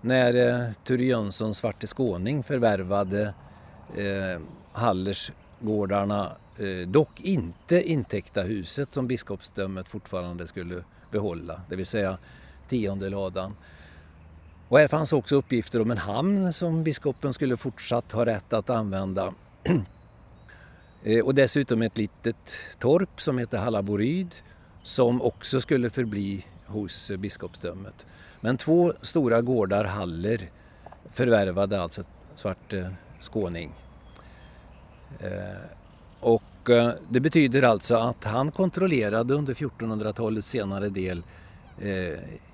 När 0.00 0.34
eh, 0.34 0.72
Ture 0.84 1.04
Jönsson 1.04 1.54
Svarte 1.54 1.86
Skåning 1.86 2.42
förvärvade 2.42 3.34
eh, 3.96 4.40
Hallersgårdarna, 4.72 6.32
eh, 6.58 6.88
dock 6.88 7.20
inte 7.20 7.90
intäkta 7.90 8.42
huset 8.42 8.94
som 8.94 9.06
biskopsdömet 9.06 9.88
fortfarande 9.88 10.46
skulle 10.46 10.84
behålla, 11.10 11.60
det 11.68 11.76
vill 11.76 11.86
säga 11.86 12.18
tionde 12.68 13.08
ladan. 13.08 13.56
Och 14.68 14.78
här 14.78 14.88
fanns 14.88 15.12
också 15.12 15.36
uppgifter 15.36 15.80
om 15.80 15.90
en 15.90 15.98
hamn 15.98 16.52
som 16.52 16.84
biskopen 16.84 17.32
skulle 17.32 17.56
fortsatt 17.56 18.12
ha 18.12 18.26
rätt 18.26 18.52
att 18.52 18.70
använda. 18.70 19.34
Eh, 21.06 21.24
och 21.24 21.34
dessutom 21.34 21.82
ett 21.82 21.96
litet 21.96 22.56
torp 22.78 23.20
som 23.20 23.38
heter 23.38 23.58
Hallaboryd 23.58 24.34
som 24.84 25.22
också 25.22 25.60
skulle 25.60 25.90
förbli 25.90 26.44
hos 26.66 27.10
biskopsdömet. 27.18 28.06
Men 28.40 28.56
två 28.56 28.92
stora 29.02 29.42
gårdar, 29.42 29.84
Haller, 29.84 30.50
förvärvade 31.10 31.80
alltså 31.82 32.02
Svarte 32.36 32.78
eh, 32.78 32.86
Skåning. 33.20 33.72
Eh, 35.20 35.30
och 36.20 36.70
eh, 36.70 36.90
det 37.08 37.20
betyder 37.20 37.62
alltså 37.62 37.94
att 37.94 38.24
han 38.24 38.50
kontrollerade 38.50 39.34
under 39.34 39.54
1400-talets 39.54 40.48
senare 40.48 40.88
del 40.88 41.22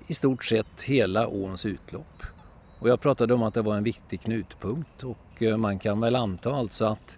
i 0.07 0.13
stort 0.13 0.45
sett 0.45 0.81
hela 0.81 1.27
åns 1.27 1.65
utlopp. 1.65 2.23
Och 2.79 2.89
jag 2.89 3.01
pratade 3.01 3.33
om 3.33 3.43
att 3.43 3.53
det 3.53 3.61
var 3.61 3.75
en 3.75 3.83
viktig 3.83 4.21
knutpunkt 4.21 5.03
och 5.03 5.43
man 5.57 5.79
kan 5.79 5.99
väl 5.99 6.15
anta 6.15 6.55
alltså 6.55 6.85
att 6.85 7.17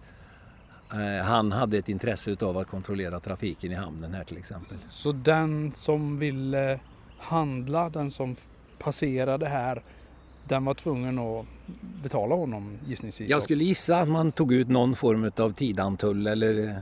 han 1.24 1.52
hade 1.52 1.78
ett 1.78 1.90
intresse 1.90 2.38
av 2.42 2.58
att 2.58 2.68
kontrollera 2.68 3.20
trafiken 3.20 3.72
i 3.72 3.76
hamnen 3.76 4.14
här 4.14 4.24
till 4.24 4.38
exempel. 4.38 4.78
Så 4.92 5.12
den 5.12 5.72
som 5.72 6.20
ville 6.20 6.80
handla, 7.18 7.90
den 7.90 8.12
som 8.12 8.36
passerade 8.80 9.48
här, 9.48 9.82
den 10.48 10.66
var 10.66 10.74
tvungen 10.74 11.20
att 11.20 11.46
betala 12.04 12.36
honom 12.36 12.78
gissningsvis? 12.86 13.32
Jag 13.32 13.44
skulle 13.44 13.64
gissa 13.64 14.00
att 14.00 14.10
man 14.10 14.32
tog 14.32 14.54
ut 14.54 14.68
någon 14.68 14.96
form 14.96 15.32
av 15.38 15.52
tidantull 15.52 16.28
eller 16.28 16.68
eh, 16.68 16.76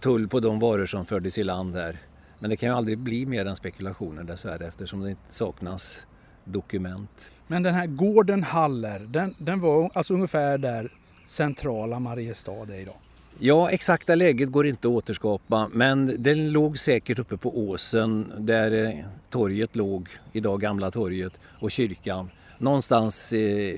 tull 0.00 0.28
på 0.28 0.40
de 0.40 0.58
varor 0.58 0.86
som 0.86 1.06
fördes 1.06 1.38
i 1.38 1.44
land 1.44 1.74
här. 1.74 1.96
Men 2.38 2.50
det 2.50 2.56
kan 2.56 2.68
ju 2.68 2.74
aldrig 2.74 2.98
bli 2.98 3.26
mer 3.26 3.46
än 3.46 3.56
spekulationer 3.56 4.24
dessvärre 4.24 4.66
eftersom 4.66 5.00
det 5.00 5.10
inte 5.10 5.34
saknas 5.34 6.06
dokument. 6.44 7.30
Men 7.46 7.62
den 7.62 7.74
här 7.74 7.86
gården 7.86 8.42
Haller, 8.42 8.98
den, 8.98 9.34
den 9.38 9.60
var 9.60 9.90
alltså 9.94 10.14
ungefär 10.14 10.58
där 10.58 10.92
centrala 11.26 12.00
Mariestad 12.00 12.74
är 12.74 12.80
idag? 12.80 12.96
Ja, 13.42 13.70
exakta 13.70 14.14
läget 14.14 14.50
går 14.50 14.66
inte 14.66 14.88
att 14.88 14.92
återskapa 14.94 15.68
men 15.72 16.22
den 16.22 16.52
låg 16.52 16.78
säkert 16.78 17.18
uppe 17.18 17.36
på 17.36 17.58
åsen 17.58 18.32
där 18.38 18.86
eh, 18.86 19.04
torget 19.30 19.76
låg, 19.76 20.08
idag 20.32 20.60
Gamla 20.60 20.90
torget, 20.90 21.32
och 21.60 21.70
kyrkan. 21.70 22.30
Någonstans 22.58 23.32
eh, 23.32 23.76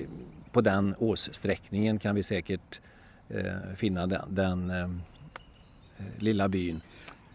på 0.51 0.61
den 0.61 0.95
åssträckningen 0.97 1.99
kan 1.99 2.15
vi 2.15 2.23
säkert 2.23 2.81
eh, 3.29 3.75
finna 3.75 4.07
den, 4.07 4.21
den 4.27 4.71
lilla 6.17 6.47
byn. 6.47 6.81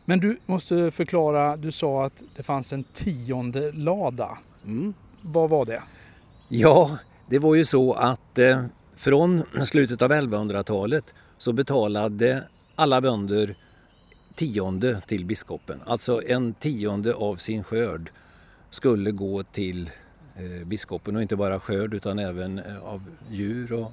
Men 0.05 0.21
du 0.21 0.39
måste 0.47 0.91
förklara, 0.91 1.57
du 1.57 1.73
sa 1.73 2.05
att 2.05 2.23
det 2.37 2.43
fanns 2.43 2.73
en 2.73 2.85
tionde 2.85 3.73
lada. 3.73 4.39
Mm. 4.65 4.95
Vad 5.23 5.51
var 5.51 5.65
det? 5.65 5.83
Ja, 6.49 6.99
det 7.27 7.39
var 7.39 7.55
ju 7.55 7.65
så 7.65 7.93
att 7.93 8.39
från 8.99 9.43
slutet 9.67 10.03
av 10.03 10.13
1100-talet 10.13 11.15
så 11.39 11.53
betalade 11.53 12.45
alla 12.75 13.01
bönder 13.01 13.55
tionde 14.35 15.01
till 15.07 15.25
biskopen. 15.25 15.81
Alltså 15.87 16.23
en 16.27 16.55
tionde 16.55 17.15
av 17.15 17.37
sin 17.37 17.65
skörd 17.65 18.11
skulle 18.71 19.11
gå 19.11 19.43
till 19.43 19.91
eh, 20.37 20.67
biskopen 20.67 21.17
och 21.17 21.23
inte 21.23 21.37
bara 21.37 21.61
skörd 21.61 21.95
utan 21.95 22.19
även 22.19 22.59
eh, 22.59 22.79
av 22.79 23.03
djur 23.31 23.73
och 23.73 23.93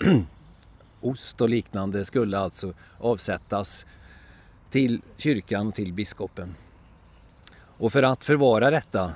ost 1.00 1.40
och 1.40 1.48
liknande 1.48 2.04
skulle 2.04 2.38
alltså 2.38 2.72
avsättas 2.98 3.86
till 4.70 5.00
kyrkan 5.16 5.68
och 5.68 5.74
till 5.74 5.92
biskopen. 5.92 6.54
Och 7.56 7.92
för 7.92 8.02
att 8.02 8.24
förvara 8.24 8.70
detta, 8.70 9.12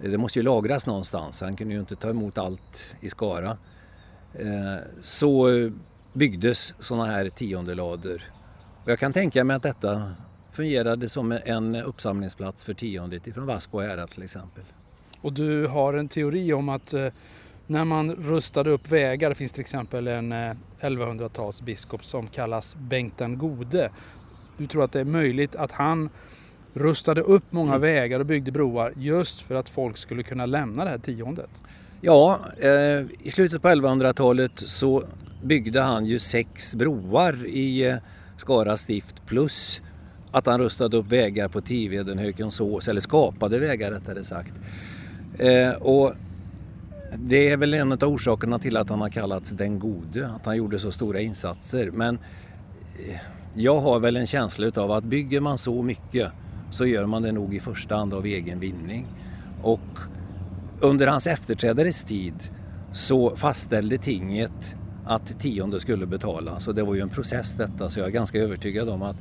eh, 0.00 0.10
det 0.10 0.18
måste 0.18 0.38
ju 0.38 0.42
lagras 0.42 0.86
någonstans, 0.86 1.40
han 1.40 1.56
kunde 1.56 1.74
ju 1.74 1.80
inte 1.80 1.96
ta 1.96 2.10
emot 2.10 2.38
allt 2.38 2.94
i 3.00 3.10
Skara, 3.10 3.56
så 5.00 5.70
byggdes 6.12 6.74
sådana 6.80 7.06
här 7.06 7.28
tiondelador. 7.28 8.22
Och 8.84 8.90
jag 8.90 8.98
kan 8.98 9.12
tänka 9.12 9.44
mig 9.44 9.56
att 9.56 9.62
detta 9.62 10.12
fungerade 10.52 11.08
som 11.08 11.38
en 11.44 11.74
uppsamlingsplats 11.74 12.64
för 12.64 12.74
tiondet 12.74 13.26
ifrån 13.26 13.46
Vassbo 13.46 13.80
härad 13.80 14.10
till 14.10 14.22
exempel. 14.22 14.64
Och 15.20 15.32
du 15.32 15.66
har 15.66 15.94
en 15.94 16.08
teori 16.08 16.52
om 16.52 16.68
att 16.68 16.94
eh, 16.94 17.08
när 17.66 17.84
man 17.84 18.14
rustade 18.14 18.70
upp 18.70 18.90
vägar, 18.90 19.28
det 19.28 19.34
finns 19.34 19.52
till 19.52 19.60
exempel 19.60 20.08
en 20.08 20.32
1100-talsbiskop 20.80 22.00
eh, 22.00 22.02
som 22.02 22.26
kallas 22.26 22.76
Bengt 22.78 23.18
den 23.18 23.38
gode. 23.38 23.90
Du 24.56 24.66
tror 24.66 24.84
att 24.84 24.92
det 24.92 25.00
är 25.00 25.04
möjligt 25.04 25.56
att 25.56 25.72
han 25.72 26.10
rustade 26.74 27.20
upp 27.20 27.44
många 27.50 27.74
mm. 27.74 27.80
vägar 27.80 28.20
och 28.20 28.26
byggde 28.26 28.52
broar 28.52 28.92
just 28.96 29.40
för 29.40 29.54
att 29.54 29.68
folk 29.68 29.96
skulle 29.96 30.22
kunna 30.22 30.46
lämna 30.46 30.84
det 30.84 30.90
här 30.90 30.98
tiondet? 30.98 31.50
Ja, 32.04 32.40
eh, 32.60 33.06
i 33.22 33.30
slutet 33.30 33.62
på 33.62 33.68
1100-talet 33.68 34.52
så 34.54 35.02
byggde 35.42 35.80
han 35.80 36.06
ju 36.06 36.18
sex 36.18 36.74
broar 36.74 37.46
i 37.46 37.86
eh, 37.86 37.96
Skara 38.36 38.76
stift 38.76 39.26
plus 39.26 39.80
att 40.32 40.46
han 40.46 40.60
rustade 40.60 40.96
upp 40.96 41.12
vägar 41.12 41.48
på 41.48 41.60
Tiveden, 41.60 42.18
Hökensås, 42.18 42.88
eller 42.88 43.00
skapade 43.00 43.58
vägar 43.58 43.90
rättare 43.90 44.24
sagt. 44.24 44.54
Eh, 45.38 45.72
och 45.72 46.12
det 47.18 47.48
är 47.48 47.56
väl 47.56 47.74
en 47.74 47.92
av 47.92 48.04
orsakerna 48.04 48.58
till 48.58 48.76
att 48.76 48.88
han 48.88 49.00
har 49.00 49.08
kallats 49.08 49.50
den 49.50 49.78
gode, 49.78 50.28
att 50.28 50.46
han 50.46 50.56
gjorde 50.56 50.78
så 50.78 50.92
stora 50.92 51.20
insatser. 51.20 51.90
Men 51.90 52.18
eh, 53.08 53.20
jag 53.54 53.80
har 53.80 54.00
väl 54.00 54.16
en 54.16 54.26
känsla 54.26 54.66
utav 54.66 54.92
att 54.92 55.04
bygger 55.04 55.40
man 55.40 55.58
så 55.58 55.82
mycket 55.82 56.30
så 56.70 56.86
gör 56.86 57.06
man 57.06 57.22
det 57.22 57.32
nog 57.32 57.54
i 57.54 57.60
första 57.60 57.96
hand 57.96 58.14
av 58.14 58.26
egen 58.26 58.60
vinning. 58.60 59.06
Och 59.62 59.98
under 60.82 61.06
hans 61.06 61.26
efterträdares 61.26 62.02
tid 62.02 62.34
så 62.92 63.36
fastställde 63.36 63.98
tinget 63.98 64.74
att 65.04 65.40
tionde 65.40 65.80
skulle 65.80 66.06
betala. 66.06 66.60
Så 66.60 66.72
det 66.72 66.82
var 66.82 66.94
ju 66.94 67.00
en 67.00 67.08
process 67.08 67.54
detta 67.54 67.90
så 67.90 68.00
jag 68.00 68.06
är 68.06 68.12
ganska 68.12 68.38
övertygad 68.38 68.88
om 68.88 69.02
att 69.02 69.16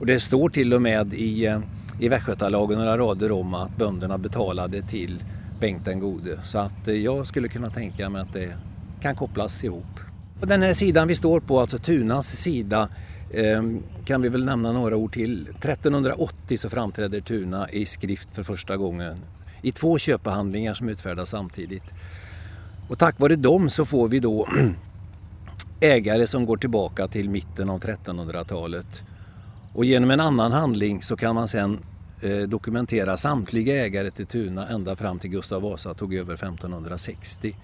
och 0.00 0.06
det 0.06 0.20
står 0.20 0.48
till 0.48 0.74
och 0.74 0.82
med 0.82 1.14
i, 1.14 1.46
eh, 1.46 1.60
i 2.00 2.08
Västgötalagen 2.08 2.78
några 2.78 2.98
rader 2.98 3.32
om 3.32 3.54
att 3.54 3.76
bönderna 3.76 4.18
betalade 4.18 4.82
till 4.82 5.22
Bengt 5.60 5.84
den 5.84 6.00
gode. 6.00 6.38
Så 6.44 6.58
att 6.58 6.88
eh, 6.88 6.94
jag 6.94 7.26
skulle 7.26 7.48
kunna 7.48 7.70
tänka 7.70 8.08
mig 8.08 8.22
att 8.22 8.32
det 8.32 8.56
kan 9.00 9.16
kopplas 9.16 9.64
ihop. 9.64 10.00
Och 10.40 10.46
den 10.46 10.62
här 10.62 10.74
sidan 10.74 11.08
vi 11.08 11.14
står 11.14 11.40
på, 11.40 11.60
alltså 11.60 11.78
Tunas 11.78 12.26
sida, 12.26 12.88
eh, 13.30 13.62
kan 14.04 14.22
vi 14.22 14.28
väl 14.28 14.44
nämna 14.44 14.72
några 14.72 14.96
ord 14.96 15.12
till. 15.12 15.48
1380 15.48 16.56
så 16.56 16.70
framträder 16.70 17.20
Tuna 17.20 17.70
i 17.70 17.86
skrift 17.86 18.32
för 18.32 18.42
första 18.42 18.76
gången 18.76 19.16
i 19.62 19.72
två 19.72 19.98
köpehandlingar 19.98 20.74
som 20.74 20.88
utfärdas 20.88 21.30
samtidigt. 21.30 21.84
Och 22.88 22.98
tack 22.98 23.18
vare 23.20 23.36
dem 23.36 23.70
så 23.70 23.84
får 23.84 24.08
vi 24.08 24.20
då 24.20 24.48
ägare 25.80 26.26
som 26.26 26.46
går 26.46 26.56
tillbaka 26.56 27.08
till 27.08 27.30
mitten 27.30 27.70
av 27.70 27.80
1300-talet. 27.80 29.02
Och 29.74 29.84
genom 29.84 30.10
en 30.10 30.20
annan 30.20 30.52
handling 30.52 31.02
så 31.02 31.16
kan 31.16 31.34
man 31.34 31.48
sen 31.48 31.78
eh, 32.22 32.38
dokumentera 32.38 33.16
samtliga 33.16 33.84
ägare 33.84 34.10
till 34.10 34.26
Tuna 34.26 34.68
ända 34.68 34.96
fram 34.96 35.18
till 35.18 35.30
Gustav 35.30 35.62
Vasa 35.62 35.94
tog 35.94 36.14
över 36.14 36.34
1560. 36.34 37.56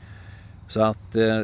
Så 0.68 0.82
att 0.82 1.16
eh, 1.16 1.42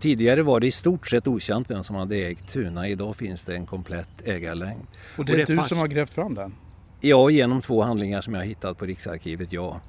tidigare 0.00 0.42
var 0.42 0.60
det 0.60 0.66
i 0.66 0.70
stort 0.70 1.06
sett 1.06 1.26
okänt 1.26 1.70
vem 1.70 1.84
som 1.84 1.96
hade 1.96 2.16
ägt 2.16 2.52
Tuna. 2.52 2.88
Idag 2.88 3.16
finns 3.16 3.44
det 3.44 3.54
en 3.54 3.66
komplett 3.66 4.22
ägarlängd. 4.24 4.86
Och 5.18 5.24
det 5.24 5.32
är, 5.32 5.40
och 5.40 5.46
det 5.46 5.52
är 5.52 5.56
du 5.56 5.68
som 5.68 5.78
har 5.78 5.88
grävt 5.88 6.14
fram 6.14 6.34
den? 6.34 6.54
Ja, 7.04 7.30
genom 7.30 7.62
två 7.62 7.82
handlingar 7.82 8.20
som 8.20 8.34
jag 8.34 8.40
har 8.40 8.46
hittat 8.46 8.78
på 8.78 8.84
Riksarkivet, 8.84 9.52
ja. 9.52 9.80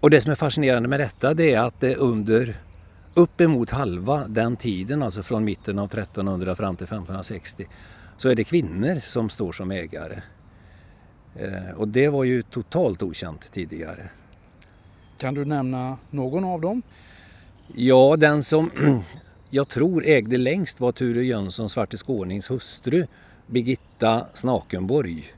Och 0.00 0.10
det 0.10 0.20
som 0.20 0.30
är 0.30 0.34
fascinerande 0.34 0.88
med 0.88 1.00
detta 1.00 1.34
det 1.34 1.52
är 1.52 1.60
att 1.60 1.80
det 1.80 1.96
under 1.96 2.60
uppemot 3.14 3.70
halva 3.70 4.28
den 4.28 4.56
tiden, 4.56 5.02
alltså 5.02 5.22
från 5.22 5.44
mitten 5.44 5.78
av 5.78 5.84
1300 5.84 6.56
fram 6.56 6.76
till 6.76 6.84
1560, 6.84 7.66
så 8.16 8.28
är 8.28 8.34
det 8.34 8.44
kvinnor 8.44 9.00
som 9.00 9.30
står 9.30 9.52
som 9.52 9.70
ägare. 9.70 10.22
Eh, 11.36 11.76
och 11.76 11.88
det 11.88 12.08
var 12.08 12.24
ju 12.24 12.42
totalt 12.42 13.02
okänt 13.02 13.52
tidigare. 13.52 14.10
Kan 15.18 15.34
du 15.34 15.44
nämna 15.44 15.98
någon 16.10 16.44
av 16.44 16.60
dem? 16.60 16.82
Ja, 17.74 18.16
den 18.18 18.42
som 18.42 18.70
jag 19.50 19.68
tror 19.68 20.04
ägde 20.06 20.38
längst 20.38 20.80
var 20.80 20.92
Ture 20.92 21.24
Jönsson, 21.24 21.70
Svarte 21.70 21.96
Skånings 21.96 22.50
hustru, 22.50 23.06
Birgitta 23.46 24.26
Snakenborg. 24.34 25.34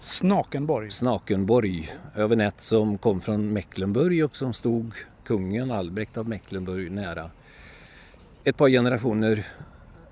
Snakenborg? 0.00 0.90
Snakenborg, 0.90 1.92
Övernett 2.14 2.60
som 2.60 2.98
kom 2.98 3.20
från 3.20 3.52
Mecklenburg 3.52 4.24
och 4.24 4.36
som 4.36 4.52
stod 4.52 4.92
kungen 5.24 5.70
Albrecht 5.70 6.16
av 6.16 6.28
Mecklenburg 6.28 6.92
nära. 6.92 7.30
Ett 8.44 8.56
par 8.56 8.68
generationer 8.68 9.46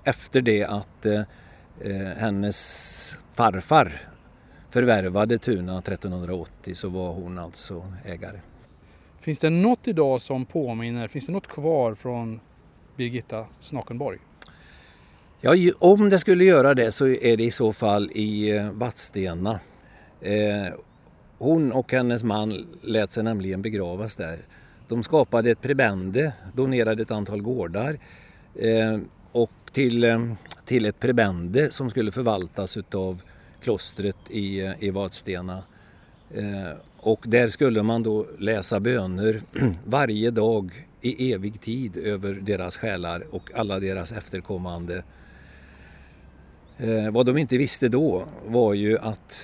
efter 0.03 0.41
det 0.41 0.63
att 0.63 1.05
eh, 1.05 1.21
eh 1.81 2.17
hennes 2.17 3.15
farfar 3.33 4.01
förvärvade 4.69 5.37
Tuna 5.37 5.77
1380 5.77 6.75
så 6.75 6.89
var 6.89 7.13
hon 7.13 7.39
alltså 7.39 7.93
ägare. 8.05 8.39
Finns 9.19 9.39
det 9.39 9.49
något 9.49 9.87
idag 9.87 10.21
som 10.21 10.45
påminner, 10.45 11.07
finns 11.07 11.25
det 11.25 11.31
något 11.31 11.47
kvar 11.47 11.93
från 11.93 12.39
Birgitta 12.95 13.45
Snakenborg? 13.59 14.19
Ja, 15.41 15.53
om 15.79 16.09
det 16.09 16.19
skulle 16.19 16.43
göra 16.43 16.73
det 16.73 16.91
så 16.91 17.07
är 17.07 17.37
det 17.37 17.43
i 17.43 17.51
så 17.51 17.73
fall 17.73 18.11
i 18.11 18.49
eh, 18.55 18.71
Vadstena. 18.71 19.59
Eh, 20.21 20.73
hon 21.37 21.71
och 21.71 21.91
hennes 21.91 22.23
man 22.23 22.67
lät 22.81 23.11
sig 23.11 23.23
nämligen 23.23 23.61
begravas 23.61 24.15
där. 24.15 24.39
De 24.89 25.03
skapade 25.03 25.51
ett 25.51 25.61
prebende, 25.61 26.33
donerade 26.53 27.01
ett 27.01 27.11
antal 27.11 27.41
gårdar 27.41 27.99
eh, 28.55 28.99
och 29.31 29.51
till, 29.71 30.03
eh, 30.03 30.31
till 30.65 30.85
ett 30.85 30.99
prebende 30.99 31.71
som 31.71 31.89
skulle 31.89 32.11
förvaltas 32.11 32.77
utav 32.77 33.21
klostret 33.61 34.17
i, 34.29 34.73
i 34.79 34.89
Vadstena. 34.89 35.63
Eh, 36.33 36.77
och 36.97 37.25
där 37.27 37.47
skulle 37.47 37.83
man 37.83 38.03
då 38.03 38.25
läsa 38.39 38.79
böner 38.79 39.41
varje 39.85 40.31
dag 40.31 40.87
i 41.01 41.33
evig 41.33 41.61
tid 41.61 41.97
över 41.97 42.33
deras 42.33 42.77
själar 42.77 43.23
och 43.31 43.51
alla 43.53 43.79
deras 43.79 44.11
efterkommande. 44.11 45.03
Eh, 46.77 47.11
vad 47.11 47.25
de 47.25 47.37
inte 47.37 47.57
visste 47.57 47.89
då 47.89 48.25
var 48.47 48.73
ju 48.73 48.99
att 48.99 49.41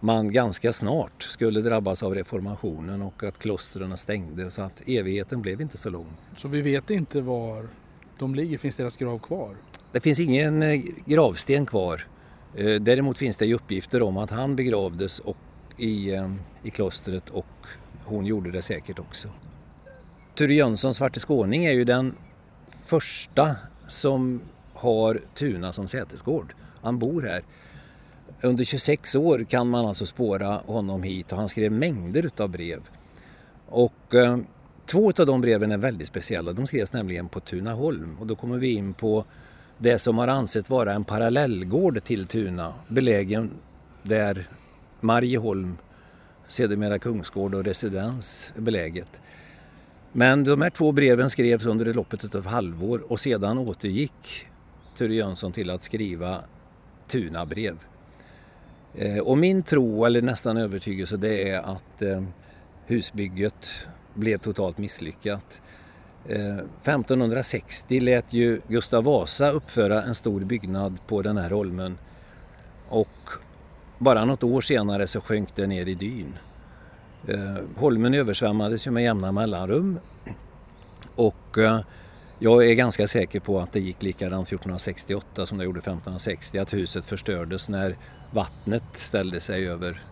man 0.00 0.32
ganska 0.32 0.72
snart 0.72 1.22
skulle 1.22 1.60
drabbas 1.60 2.02
av 2.02 2.14
reformationen 2.14 3.02
och 3.02 3.24
att 3.24 3.38
klostren 3.38 3.96
stängde 3.96 4.50
så 4.50 4.62
att 4.62 4.82
evigheten 4.86 5.42
blev 5.42 5.60
inte 5.60 5.78
så 5.78 5.90
lång. 5.90 6.06
Så 6.36 6.48
vi 6.48 6.62
vet 6.62 6.90
inte 6.90 7.20
var 7.20 7.68
de 8.18 8.34
ligger, 8.34 8.58
finns 8.58 8.76
deras 8.76 8.96
grav 8.96 9.18
kvar? 9.18 9.56
Det 9.92 10.00
finns 10.00 10.20
ingen 10.20 10.62
eh, 10.62 10.80
gravsten 11.06 11.66
kvar. 11.66 12.02
Eh, 12.54 12.74
däremot 12.74 13.18
finns 13.18 13.36
det 13.36 13.54
uppgifter 13.54 14.02
om 14.02 14.16
att 14.16 14.30
han 14.30 14.56
begravdes 14.56 15.18
och 15.18 15.36
i, 15.76 16.14
eh, 16.14 16.30
i 16.62 16.70
klostret 16.70 17.30
och 17.30 17.46
hon 18.04 18.26
gjorde 18.26 18.50
det 18.50 18.62
säkert 18.62 18.98
också. 18.98 19.28
Ture 20.34 20.54
Jönsson, 20.54 20.94
Svarte 20.94 21.20
skåning, 21.20 21.64
är 21.64 21.72
ju 21.72 21.84
den 21.84 22.14
första 22.84 23.56
som 23.88 24.40
har 24.74 25.20
Tuna 25.34 25.72
som 25.72 25.88
sätesgård. 25.88 26.54
Han 26.82 26.98
bor 26.98 27.22
här. 27.22 27.42
Under 28.42 28.64
26 28.64 29.16
år 29.16 29.44
kan 29.44 29.68
man 29.68 29.86
alltså 29.86 30.06
spåra 30.06 30.48
honom 30.48 31.02
hit 31.02 31.32
och 31.32 31.38
han 31.38 31.48
skrev 31.48 31.72
mängder 31.72 32.26
utav 32.26 32.48
brev. 32.48 32.80
Och 33.66 34.14
eh, 34.14 34.38
två 34.86 35.12
av 35.18 35.26
de 35.26 35.40
breven 35.40 35.72
är 35.72 35.78
väldigt 35.78 36.08
speciella. 36.08 36.52
De 36.52 36.66
skrevs 36.66 36.92
nämligen 36.92 37.28
på 37.28 37.40
Tunaholm 37.40 38.16
och 38.20 38.26
då 38.26 38.34
kommer 38.34 38.58
vi 38.58 38.72
in 38.72 38.94
på 38.94 39.24
det 39.78 39.98
som 39.98 40.18
har 40.18 40.28
ansett 40.28 40.70
vara 40.70 40.92
en 40.92 41.04
parallellgård 41.04 42.04
till 42.04 42.26
Tuna, 42.26 42.74
belägen 42.88 43.50
där 44.02 44.46
Marieholm, 45.00 45.76
sedermera 46.48 46.98
Kungsgård 46.98 47.54
och 47.54 47.64
residens 47.64 48.52
är 48.56 48.60
beläget. 48.60 49.20
Men 50.12 50.44
de 50.44 50.62
här 50.62 50.70
två 50.70 50.92
breven 50.92 51.30
skrevs 51.30 51.66
under 51.66 51.94
loppet 51.94 52.34
av 52.34 52.46
halvår 52.46 53.12
och 53.12 53.20
sedan 53.20 53.58
återgick 53.58 54.46
Ture 54.98 55.14
Jönsson 55.14 55.52
till 55.52 55.70
att 55.70 55.82
skriva 55.82 56.40
Tunabrev. 57.08 57.78
Eh, 59.00 59.18
och 59.18 59.38
min 59.38 59.62
tro, 59.62 60.04
eller 60.04 60.22
nästan 60.22 60.56
övertygelse, 60.56 61.16
det 61.16 61.50
är 61.50 61.58
att 61.58 62.02
eh, 62.02 62.22
husbygget 62.86 63.70
blev 64.14 64.38
totalt 64.38 64.78
misslyckat. 64.78 65.60
Eh, 66.28 66.58
1560 66.58 68.00
lät 68.00 68.32
ju 68.32 68.60
Gustav 68.68 69.04
Vasa 69.04 69.50
uppföra 69.50 70.02
en 70.02 70.14
stor 70.14 70.40
byggnad 70.40 70.98
på 71.06 71.22
den 71.22 71.36
här 71.36 71.50
holmen 71.50 71.98
och 72.88 73.30
bara 73.98 74.24
något 74.24 74.44
år 74.44 74.60
senare 74.60 75.06
så 75.06 75.20
sjönk 75.20 75.48
det 75.54 75.66
ner 75.66 75.86
i 75.86 75.94
dyn. 75.94 76.38
Holmen 77.76 78.14
översvämmades 78.14 78.86
ju 78.86 78.90
med 78.90 79.02
jämna 79.02 79.32
mellanrum 79.32 79.98
och 81.16 81.58
jag 82.38 82.66
är 82.66 82.74
ganska 82.74 83.08
säker 83.08 83.40
på 83.40 83.60
att 83.60 83.72
det 83.72 83.80
gick 83.80 84.02
likadant 84.02 84.48
1468 84.48 85.46
som 85.46 85.58
det 85.58 85.64
gjorde 85.64 85.78
1560, 85.78 86.58
att 86.58 86.74
huset 86.74 87.06
förstördes 87.06 87.68
när 87.68 87.96
vattnet 88.30 88.82
ställde 88.92 89.40
sig 89.40 89.68
över, 89.68 90.02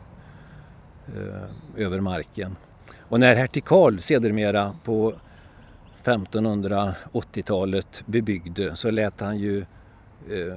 eh, 1.16 1.84
över 1.84 2.00
marken. 2.00 2.56
Och 2.98 3.20
när 3.20 3.34
hertig 3.34 3.64
Karl 3.64 3.98
sedermera 3.98 4.76
på 4.84 5.14
1580-talet 6.04 8.02
bebyggde 8.06 8.76
så 8.76 8.90
lät 8.90 9.20
han 9.20 9.38
ju 9.38 9.58
eh, 10.30 10.56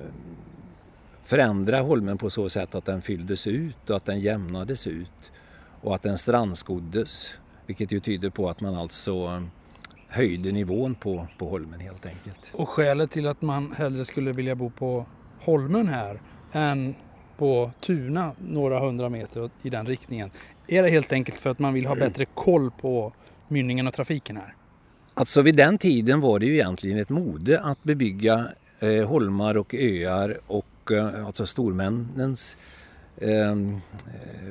förändra 1.23 1.81
holmen 1.81 2.17
på 2.17 2.29
så 2.29 2.49
sätt 2.49 2.75
att 2.75 2.85
den 2.85 3.01
fylldes 3.01 3.47
ut 3.47 3.89
och 3.89 3.97
att 3.97 4.05
den 4.05 4.19
jämnades 4.19 4.87
ut 4.87 5.31
och 5.81 5.95
att 5.95 6.01
den 6.01 6.17
strandskoddes. 6.17 7.39
Vilket 7.65 7.91
ju 7.91 7.99
tyder 7.99 8.29
på 8.29 8.49
att 8.49 8.61
man 8.61 8.75
alltså 8.75 9.43
höjde 10.09 10.51
nivån 10.51 10.95
på, 10.95 11.27
på 11.37 11.49
holmen 11.49 11.79
helt 11.79 12.05
enkelt. 12.05 12.39
Och 12.51 12.69
skälet 12.69 13.11
till 13.11 13.27
att 13.27 13.41
man 13.41 13.71
hellre 13.71 14.05
skulle 14.05 14.31
vilja 14.31 14.55
bo 14.55 14.69
på 14.69 15.05
holmen 15.39 15.87
här 15.87 16.21
än 16.51 16.95
på 17.37 17.71
Tuna 17.79 18.31
några 18.37 18.79
hundra 18.79 19.09
meter 19.09 19.49
i 19.61 19.69
den 19.69 19.85
riktningen. 19.85 20.31
Är 20.67 20.83
det 20.83 20.89
helt 20.89 21.13
enkelt 21.13 21.39
för 21.39 21.49
att 21.49 21.59
man 21.59 21.73
vill 21.73 21.85
ha 21.85 21.95
bättre 21.95 22.25
koll 22.25 22.71
på 22.71 23.13
mynningen 23.47 23.87
och 23.87 23.93
trafiken 23.93 24.37
här? 24.37 24.53
Alltså 25.13 25.41
vid 25.41 25.55
den 25.55 25.77
tiden 25.77 26.21
var 26.21 26.39
det 26.39 26.45
ju 26.45 26.53
egentligen 26.53 26.99
ett 26.99 27.09
mode 27.09 27.61
att 27.61 27.83
bebygga 27.83 28.45
eh, 28.79 29.07
holmar 29.07 29.57
och 29.57 29.73
öar 29.73 30.37
och 30.47 30.91
eh, 30.91 31.25
alltså 31.25 31.45
stormännens 31.45 32.57
eh, 33.17 33.55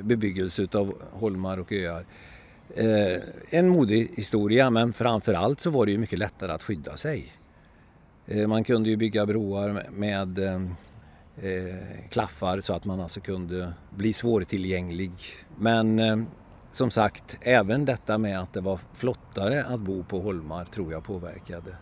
bebyggelse 0.01 0.67
av 0.73 0.93
holmar 1.11 1.57
och 1.57 1.71
öar. 1.71 2.05
Eh, 2.75 3.21
en 3.49 3.69
modehistoria 3.69 4.69
men 4.69 4.93
framförallt 4.93 5.61
så 5.61 5.69
var 5.69 5.85
det 5.85 5.91
ju 5.91 5.97
mycket 5.97 6.19
lättare 6.19 6.51
att 6.51 6.63
skydda 6.63 6.97
sig. 6.97 7.33
Eh, 8.27 8.47
man 8.47 8.63
kunde 8.63 8.89
ju 8.89 8.97
bygga 8.97 9.25
broar 9.25 9.85
med 9.91 10.39
eh, 10.39 10.61
klaffar 12.09 12.61
så 12.61 12.73
att 12.73 12.85
man 12.85 12.99
alltså 12.99 13.19
kunde 13.19 13.73
bli 13.89 14.13
svårtillgänglig. 14.13 15.11
Men 15.57 16.27
som 16.73 16.91
sagt, 16.91 17.37
även 17.41 17.85
detta 17.85 18.17
med 18.17 18.39
att 18.39 18.53
det 18.53 18.61
var 18.61 18.79
flottare 18.93 19.63
att 19.63 19.79
bo 19.79 20.03
på 20.03 20.19
holmar 20.19 20.65
tror 20.65 20.91
jag 20.91 21.03
påverkade. 21.03 21.75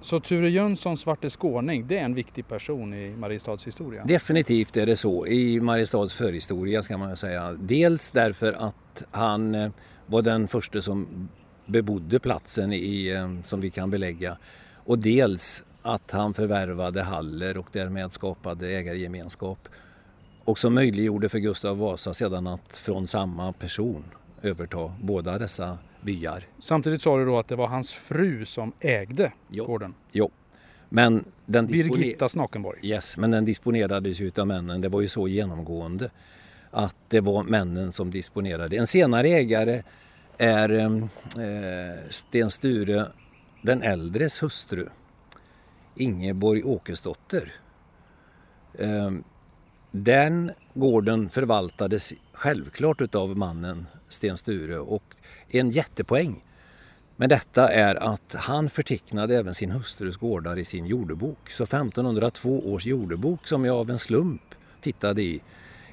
Så 0.00 0.20
Ture 0.20 0.50
Jönsson, 0.50 0.96
Svarte 0.96 1.30
skåning, 1.30 1.86
det 1.86 1.98
är 1.98 2.04
en 2.04 2.14
viktig 2.14 2.48
person 2.48 2.94
i 2.94 3.16
Mariestads 3.16 3.66
historia? 3.66 4.04
Definitivt 4.04 4.76
är 4.76 4.86
det 4.86 4.96
så 4.96 5.26
i 5.26 5.60
Mariestads 5.60 6.14
förhistoria 6.14 6.82
ska 6.82 6.98
man 6.98 7.16
säga. 7.16 7.52
Dels 7.52 8.10
därför 8.10 8.52
att 8.52 9.02
han 9.10 9.72
var 10.08 10.22
den 10.22 10.48
första 10.48 10.82
som 10.82 11.28
bebodde 11.66 12.18
platsen 12.18 12.72
i, 12.72 13.08
eh, 13.08 13.44
som 13.44 13.60
vi 13.60 13.70
kan 13.70 13.90
belägga. 13.90 14.36
Och 14.74 14.98
dels 14.98 15.62
att 15.82 16.10
han 16.10 16.34
förvärvade 16.34 17.02
Haller 17.02 17.56
och 17.58 17.68
därmed 17.72 18.12
skapade 18.12 18.68
ägargemenskap. 18.68 19.68
Och 20.44 20.58
som 20.58 20.74
möjliggjorde 20.74 21.28
för 21.28 21.38
Gustav 21.38 21.78
Vasa 21.78 22.14
sedan 22.14 22.46
att 22.46 22.76
från 22.76 23.08
samma 23.08 23.52
person 23.52 24.04
överta 24.42 24.92
båda 25.00 25.38
dessa 25.38 25.78
byar. 26.00 26.44
Samtidigt 26.58 27.02
sa 27.02 27.18
du 27.18 27.24
då 27.24 27.38
att 27.38 27.48
det 27.48 27.56
var 27.56 27.66
hans 27.66 27.92
fru 27.92 28.44
som 28.44 28.72
ägde 28.80 29.32
jo. 29.48 29.64
gården? 29.66 29.94
Jo. 30.12 30.30
Men 30.88 31.24
den 31.46 31.66
Birgitta 31.66 32.28
Snakenborg? 32.28 32.78
Yes, 32.82 33.16
men 33.16 33.30
den 33.30 33.44
disponerades 33.44 34.20
ju 34.20 34.30
av 34.38 34.46
männen. 34.46 34.80
Det 34.80 34.88
var 34.88 35.00
ju 35.00 35.08
så 35.08 35.28
genomgående 35.28 36.10
att 36.70 36.96
det 37.08 37.20
var 37.20 37.42
männen 37.42 37.92
som 37.92 38.10
disponerade. 38.10 38.76
En 38.76 38.86
senare 38.86 39.28
ägare 39.28 39.82
är 40.38 40.70
eh, 40.70 40.86
eh, 41.44 41.98
Sten 42.10 42.50
Sture 42.50 43.06
den 43.62 43.82
äldres 43.82 44.42
hustru, 44.42 44.88
Ingeborg 45.96 46.62
Åkesdotter. 46.62 47.52
Eh, 48.78 49.10
den 49.90 50.50
gården 50.74 51.28
förvaltades 51.28 52.12
självklart 52.32 53.00
utav 53.00 53.36
mannen 53.36 53.86
Sten 54.08 54.36
Sture 54.36 54.78
och 54.78 55.16
en 55.48 55.70
jättepoäng 55.70 56.44
med 57.20 57.28
detta 57.28 57.72
är 57.72 57.94
att 57.94 58.34
han 58.38 58.70
förtecknade 58.70 59.36
även 59.36 59.54
sin 59.54 59.70
hustrus 59.70 60.16
gårdar 60.16 60.58
i 60.58 60.64
sin 60.64 60.86
jordebok. 60.86 61.50
Så 61.50 61.64
1502 61.64 62.72
års 62.72 62.86
jordebok 62.86 63.46
som 63.46 63.64
jag 63.64 63.76
av 63.76 63.90
en 63.90 63.98
slump 63.98 64.42
tittade 64.80 65.22
i 65.22 65.40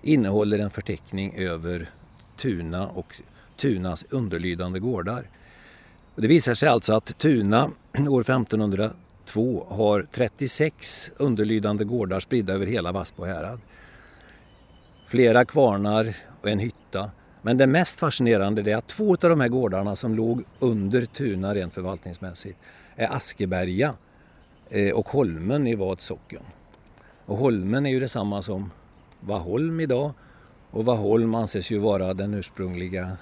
innehåller 0.05 0.59
en 0.59 0.69
förteckning 0.69 1.33
över 1.37 1.89
Tuna 2.37 2.87
och 2.87 3.21
Tunas 3.57 4.05
underlydande 4.09 4.79
gårdar. 4.79 5.29
Det 6.15 6.27
visar 6.27 6.53
sig 6.53 6.69
alltså 6.69 6.93
att 6.93 7.17
Tuna 7.17 7.71
år 8.09 8.21
1502 8.21 9.65
har 9.69 10.07
36 10.11 11.11
underlydande 11.17 11.83
gårdar 11.83 12.19
spridda 12.19 12.53
över 12.53 12.65
hela 12.65 12.91
Vassbo 12.91 13.23
härad. 13.23 13.59
Flera 15.07 15.45
kvarnar 15.45 16.15
och 16.41 16.49
en 16.49 16.59
hytta. 16.59 17.11
Men 17.41 17.57
det 17.57 17.67
mest 17.67 17.99
fascinerande 17.99 18.71
är 18.71 18.75
att 18.75 18.87
två 18.87 19.11
av 19.11 19.29
de 19.29 19.41
här 19.41 19.47
gårdarna 19.47 19.95
som 19.95 20.15
låg 20.15 20.43
under 20.59 21.05
Tuna 21.05 21.55
rent 21.55 21.73
förvaltningsmässigt 21.73 22.59
är 22.95 23.15
Askeberga 23.15 23.93
eh, 24.69 24.93
och 24.93 25.09
Holmen 25.09 25.67
i 25.67 25.75
Vad 25.75 26.01
socken. 26.01 26.43
Och 27.25 27.37
Holmen 27.37 27.85
är 27.85 27.89
ju 27.89 27.99
detsamma 27.99 28.41
som 28.41 28.71
Vaholm 29.19 29.79
idag 29.79 30.13
Och 30.71 30.85
Vaholm 30.85 31.35
anses 31.35 31.71
ju 31.71 31.77
vara 31.77 32.13
den 32.13 32.33
ursprungliga 32.33 33.17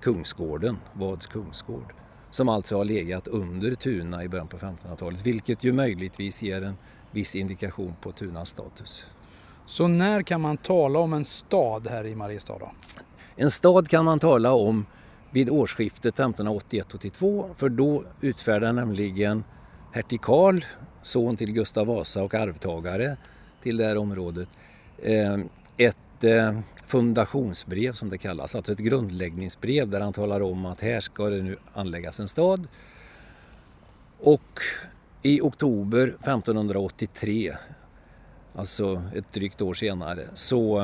kungsgården, 0.00 0.76
Vads 0.94 1.26
kungsgård. 1.26 1.94
Som 2.30 2.48
alltså 2.48 2.76
har 2.76 2.84
legat 2.84 3.28
under 3.28 3.74
Tuna 3.74 4.24
i 4.24 4.28
början 4.28 4.48
på 4.48 4.56
1500-talet, 4.56 5.26
vilket 5.26 5.64
ju 5.64 5.72
möjligtvis 5.72 6.42
ger 6.42 6.62
en 6.62 6.76
viss 7.10 7.34
indikation 7.34 7.94
på 8.00 8.12
Tunas 8.12 8.48
status. 8.48 9.04
Så 9.66 9.88
när 9.88 10.22
kan 10.22 10.40
man 10.40 10.56
tala 10.56 10.98
om 10.98 11.12
en 11.12 11.24
stad 11.24 11.86
här 11.86 12.06
i 12.06 12.14
Mariestad? 12.14 12.58
Då? 12.58 12.70
En 13.36 13.50
stad 13.50 13.88
kan 13.88 14.04
man 14.04 14.18
tala 14.18 14.52
om 14.52 14.86
vid 15.30 15.50
årsskiftet 15.50 16.16
1581-82 16.16 17.54
för 17.54 17.68
då 17.68 18.04
utfärdar 18.20 18.72
nämligen 18.72 19.44
hertig 19.92 20.20
Karl, 20.20 20.60
son 21.02 21.36
till 21.36 21.52
Gustav 21.52 21.86
Vasa 21.86 22.22
och 22.22 22.34
arvtagare 22.34 23.16
till 23.62 23.76
det 23.76 23.84
här 23.84 23.96
området, 23.96 24.48
ett 25.76 26.24
eh, 26.24 26.60
fundationsbrev 26.86 27.92
som 27.92 28.10
det 28.10 28.18
kallas, 28.18 28.54
alltså 28.54 28.72
ett 28.72 28.78
grundläggningsbrev 28.78 29.88
där 29.88 30.00
han 30.00 30.12
talar 30.12 30.40
om 30.40 30.66
att 30.66 30.80
här 30.80 31.00
ska 31.00 31.30
det 31.30 31.42
nu 31.42 31.56
anläggas 31.72 32.20
en 32.20 32.28
stad. 32.28 32.68
Och 34.18 34.60
i 35.22 35.40
oktober 35.40 36.06
1583, 36.08 37.56
alltså 38.54 39.02
ett 39.14 39.32
drygt 39.32 39.62
år 39.62 39.74
senare, 39.74 40.24
så 40.34 40.78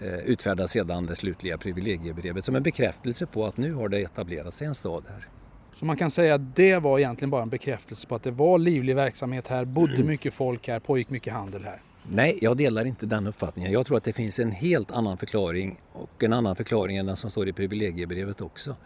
eh, 0.00 0.18
utfärdas 0.18 0.70
sedan 0.70 1.06
det 1.06 1.16
slutliga 1.16 1.58
privilegiebrevet 1.58 2.44
som 2.44 2.56
en 2.56 2.62
bekräftelse 2.62 3.26
på 3.26 3.46
att 3.46 3.56
nu 3.56 3.74
har 3.74 3.88
det 3.88 3.98
etablerat 3.98 4.54
sig 4.54 4.66
en 4.66 4.74
stad 4.74 5.04
här. 5.08 5.28
Så 5.72 5.84
man 5.84 5.96
kan 5.96 6.10
säga 6.10 6.34
att 6.34 6.56
det 6.56 6.76
var 6.78 6.98
egentligen 6.98 7.30
bara 7.30 7.42
en 7.42 7.48
bekräftelse 7.48 8.06
på 8.06 8.14
att 8.14 8.22
det 8.22 8.30
var 8.30 8.58
livlig 8.58 8.96
verksamhet 8.96 9.48
här, 9.48 9.64
bodde 9.64 9.94
mm. 9.94 10.06
mycket 10.06 10.34
folk 10.34 10.68
här, 10.68 10.80
pågick 10.80 11.10
mycket 11.10 11.32
handel 11.32 11.64
här? 11.64 11.82
Nej, 12.10 12.38
jag 12.40 12.56
delar 12.56 12.84
inte 12.84 13.06
den 13.06 13.26
uppfattningen. 13.26 13.72
Jag 13.72 13.86
tror 13.86 13.96
att 13.96 14.04
det 14.04 14.12
finns 14.12 14.38
en 14.38 14.52
helt 14.52 14.90
annan 14.90 15.16
förklaring 15.16 15.80
och 15.92 16.24
en 16.24 16.32
annan 16.32 16.56
förklaring 16.56 16.96
än 16.96 17.06
den 17.06 17.16
som 17.16 17.30
står 17.30 17.48
i 17.48 17.52
privilegiebrevet 17.52 18.40
också. 18.40 18.76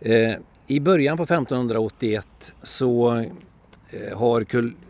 Eh, 0.00 0.34
I 0.66 0.80
början 0.80 1.16
på 1.16 1.22
1581 1.22 2.52
så 2.62 3.16
eh, 3.90 4.18
har 4.18 4.46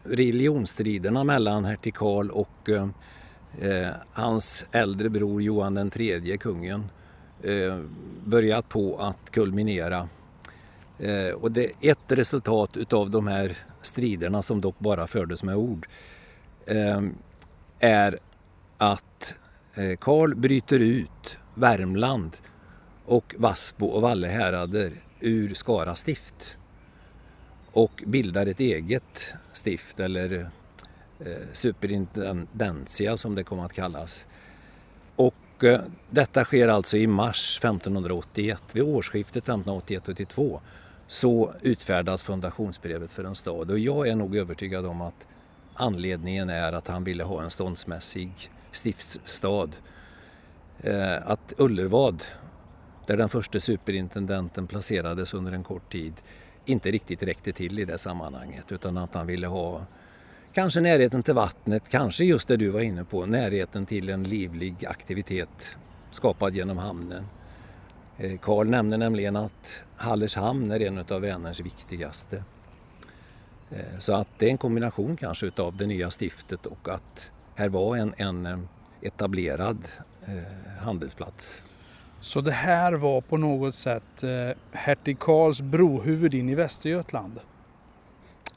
religionsstriderna 0.08 1.24
mellan 1.24 1.64
hertig 1.64 1.94
Karl 1.94 2.30
och 2.30 2.68
eh, 2.68 2.88
eh, 3.60 3.88
hans 4.12 4.64
äldre 4.72 5.08
bror 5.08 5.42
Johan 5.42 5.74
den 5.74 5.90
tredje, 5.90 6.36
kungen, 6.36 6.84
eh, 7.42 7.78
börjat 8.24 8.68
på 8.68 8.96
att 8.96 9.30
kulminera. 9.30 10.08
Eh, 10.98 11.34
och 11.34 11.52
det, 11.52 11.70
ett 11.80 11.98
resultat 12.08 12.76
utav 12.76 13.10
de 13.10 13.26
här 13.26 13.56
striderna 13.82 14.42
som 14.42 14.60
dock 14.60 14.78
bara 14.78 15.06
fördes 15.06 15.42
med 15.42 15.56
ord 15.56 15.86
är 17.80 18.18
att 18.78 19.34
eh, 19.74 19.96
Karl 19.96 20.34
bryter 20.34 20.78
ut 20.78 21.38
Värmland 21.54 22.36
och 23.04 23.34
Vassbo 23.38 23.86
och 23.86 24.02
Valle 24.02 24.28
härader 24.28 24.92
ur 25.20 25.54
Skara 25.54 25.94
stift 25.94 26.56
och 27.72 28.02
bildar 28.06 28.46
ett 28.46 28.60
eget 28.60 29.34
stift 29.52 30.00
eller 30.00 30.50
eh, 31.20 31.32
superintendentia 31.52 33.16
som 33.16 33.34
det 33.34 33.44
kommer 33.44 33.64
att 33.64 33.72
kallas. 33.72 34.26
Och 35.16 35.64
eh, 35.64 35.80
detta 36.10 36.44
sker 36.44 36.68
alltså 36.68 36.96
i 36.96 37.06
mars 37.06 37.58
1581. 37.58 38.62
Vid 38.72 38.82
årsskiftet 38.82 39.46
1581-82 39.46 40.60
så 41.06 41.52
utfärdas 41.62 42.22
fundationsbrevet 42.22 43.12
för 43.12 43.24
en 43.24 43.34
stad 43.34 43.70
och 43.70 43.78
jag 43.78 44.08
är 44.08 44.14
nog 44.14 44.36
övertygad 44.36 44.86
om 44.86 45.00
att 45.00 45.26
Anledningen 45.80 46.50
är 46.50 46.72
att 46.72 46.88
han 46.88 47.04
ville 47.04 47.24
ha 47.24 47.42
en 47.42 47.50
ståndsmässig 47.50 48.50
stiftsstad. 48.72 49.68
Eh, 50.80 51.16
att 51.24 51.52
Ullervad, 51.56 52.24
där 53.06 53.16
den 53.16 53.28
första 53.28 53.60
superintendenten 53.60 54.66
placerades 54.66 55.34
under 55.34 55.52
en 55.52 55.64
kort 55.64 55.92
tid, 55.92 56.12
inte 56.64 56.90
riktigt 56.90 57.22
räckte 57.22 57.52
till 57.52 57.78
i 57.78 57.84
det 57.84 57.98
sammanhanget 57.98 58.72
utan 58.72 58.96
att 58.96 59.14
han 59.14 59.26
ville 59.26 59.46
ha 59.46 59.80
kanske 60.52 60.80
närheten 60.80 61.22
till 61.22 61.34
vattnet, 61.34 61.82
kanske 61.90 62.24
just 62.24 62.48
det 62.48 62.56
du 62.56 62.68
var 62.68 62.80
inne 62.80 63.04
på, 63.04 63.26
närheten 63.26 63.86
till 63.86 64.08
en 64.08 64.22
livlig 64.24 64.86
aktivitet 64.86 65.76
skapad 66.10 66.54
genom 66.54 66.78
hamnen. 66.78 67.24
Eh, 68.18 68.38
Karl 68.38 68.68
nämner 68.68 68.98
nämligen 68.98 69.36
att 69.36 69.82
Hallershamn 69.96 70.70
är 70.70 70.80
en 70.80 70.98
av 70.98 71.20
Vänerns 71.20 71.60
viktigaste. 71.60 72.44
Eh, 73.72 73.98
så 73.98 74.14
att 74.14 74.28
det 74.38 74.46
är 74.46 74.50
en 74.50 74.59
kombination 74.59 75.16
kanske 75.16 75.46
utav 75.46 75.76
det 75.76 75.87
nya 75.87 76.11
stiftet 76.11 76.66
och 76.66 76.88
att 76.88 77.30
här 77.54 77.68
var 77.68 77.96
en, 77.96 78.14
en 78.16 78.46
eh, 78.46 78.59
etablerad 79.02 79.88
eh, 80.24 80.72
handelsplats. 80.80 81.62
Så 82.20 82.40
det 82.40 82.52
här 82.52 82.92
var 82.92 83.20
på 83.20 83.37
något 83.37 83.74
sätt 83.74 84.24
hertig 84.72 85.18
Karls 85.18 85.61
brohuvud 85.61 86.35
in 86.35 86.48
i 86.48 86.54
Västergötland? 86.54 87.40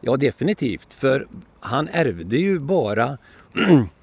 Ja 0.02 0.18
definitivt, 0.18 0.94
för 0.94 1.28
han 1.60 1.88
ärvde 1.88 2.38
ju 2.38 2.60
bara 2.60 3.18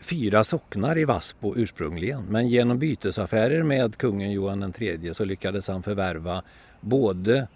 fyra 0.00 0.44
socknar 0.44 0.98
i 0.98 1.04
Vassbo 1.04 1.54
ursprungligen. 1.56 2.24
Men 2.28 2.48
genom 2.48 2.78
bytesaffärer 2.78 3.62
med 3.62 3.96
kungen 3.96 4.32
Johan 4.32 4.74
III 4.78 5.14
så 5.14 5.24
lyckades 5.24 5.68
han 5.68 5.82
förvärva 5.82 6.42
både 6.80 7.48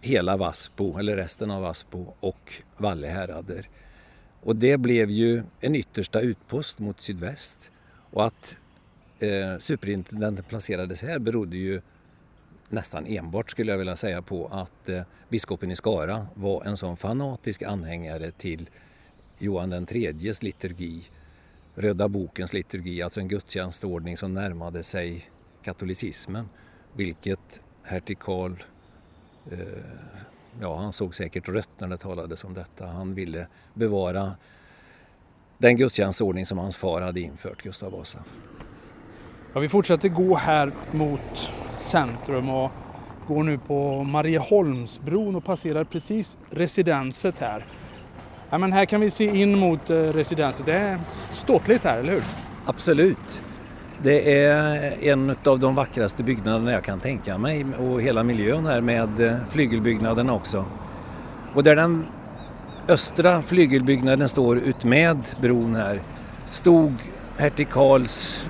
hela 0.00 0.36
Vassbo, 0.36 0.98
eller 0.98 1.16
resten 1.16 1.50
av 1.50 1.62
Vassbo 1.62 2.14
och 2.20 2.52
Vallehärader. 2.76 3.68
Och 4.42 4.56
det 4.56 4.76
blev 4.76 5.10
ju 5.10 5.42
en 5.60 5.74
yttersta 5.74 6.20
utpost 6.20 6.78
mot 6.78 7.00
sydväst. 7.00 7.70
Och 8.10 8.26
att 8.26 8.56
eh, 9.18 9.58
superintendenten 9.58 10.44
placerades 10.44 11.02
här 11.02 11.18
berodde 11.18 11.56
ju 11.56 11.80
nästan 12.68 13.06
enbart 13.06 13.50
skulle 13.50 13.70
jag 13.70 13.78
vilja 13.78 13.96
säga 13.96 14.22
på 14.22 14.46
att 14.46 14.88
eh, 14.88 15.02
biskopen 15.28 15.70
i 15.70 15.76
Skara 15.76 16.26
var 16.34 16.64
en 16.64 16.76
sån 16.76 16.96
fanatisk 16.96 17.62
anhängare 17.62 18.30
till 18.30 18.68
Johan 19.38 19.70
den 19.70 19.86
tredjes 19.86 20.42
liturgi, 20.42 21.02
Röda 21.74 22.08
bokens 22.08 22.52
liturgi, 22.52 23.02
alltså 23.02 23.20
en 23.20 23.28
gudstjänstordning 23.28 24.16
som 24.16 24.34
närmade 24.34 24.82
sig 24.82 25.30
katolicismen, 25.62 26.48
vilket 26.94 27.60
hertig 27.82 28.18
Karl 28.18 28.52
ja, 30.60 30.76
han 30.76 30.92
såg 30.92 31.14
säkert 31.14 31.48
rött 31.48 31.70
när 31.78 31.88
det 31.88 31.96
talades 31.96 32.44
om 32.44 32.54
detta. 32.54 32.86
Han 32.86 33.14
ville 33.14 33.46
bevara 33.74 34.32
den 35.58 35.76
gudstjänstordning 35.76 36.46
som 36.46 36.58
hans 36.58 36.76
far 36.76 37.00
hade 37.00 37.20
infört, 37.20 37.62
Gustav 37.62 37.92
Vasa. 37.92 38.18
Ja, 39.52 39.60
vi 39.60 39.68
fortsätter 39.68 40.08
gå 40.08 40.36
här 40.36 40.72
mot 40.90 41.50
centrum 41.78 42.50
och 42.50 42.70
går 43.28 43.42
nu 43.42 43.58
på 43.58 44.04
Marieholmsbron 44.04 45.36
och 45.36 45.44
passerar 45.44 45.84
precis 45.84 46.38
residenset 46.50 47.38
här. 47.38 47.66
Ja, 48.50 48.58
men 48.58 48.72
här 48.72 48.84
kan 48.84 49.00
vi 49.00 49.10
se 49.10 49.24
in 49.24 49.58
mot 49.58 49.90
eh, 49.90 49.96
residenset. 49.96 50.66
Det 50.66 50.72
är 50.74 51.00
ståtligt 51.30 51.84
här, 51.84 51.98
eller 51.98 52.12
hur? 52.12 52.24
Absolut. 52.64 53.42
Det 54.02 54.42
är 54.44 54.94
en 55.02 55.36
av 55.44 55.58
de 55.58 55.74
vackraste 55.74 56.22
byggnaderna 56.22 56.72
jag 56.72 56.84
kan 56.84 57.00
tänka 57.00 57.38
mig 57.38 57.66
och 57.78 58.02
hela 58.02 58.22
miljön 58.22 58.66
här 58.66 58.80
med 58.80 59.20
eh, 59.20 59.36
flygelbyggnaderna 59.50 60.34
också. 60.34 60.64
Och 61.54 61.62
där 61.62 61.76
den 61.76 62.06
östra 62.88 63.42
flygelbyggnaden 63.42 64.28
står 64.28 64.58
utmed 64.58 65.18
bron 65.40 65.74
här 65.74 66.02
stod 66.50 66.92
hertig 67.36 67.68
Karls 67.68 68.46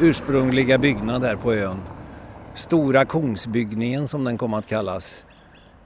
ursprungliga 0.00 0.78
byggnad 0.78 1.24
här 1.24 1.36
på 1.36 1.54
ön. 1.54 1.80
Stora 2.54 3.04
Kungsbyggningen 3.04 4.08
som 4.08 4.24
den 4.24 4.38
kom 4.38 4.54
att 4.54 4.66
kallas 4.66 5.24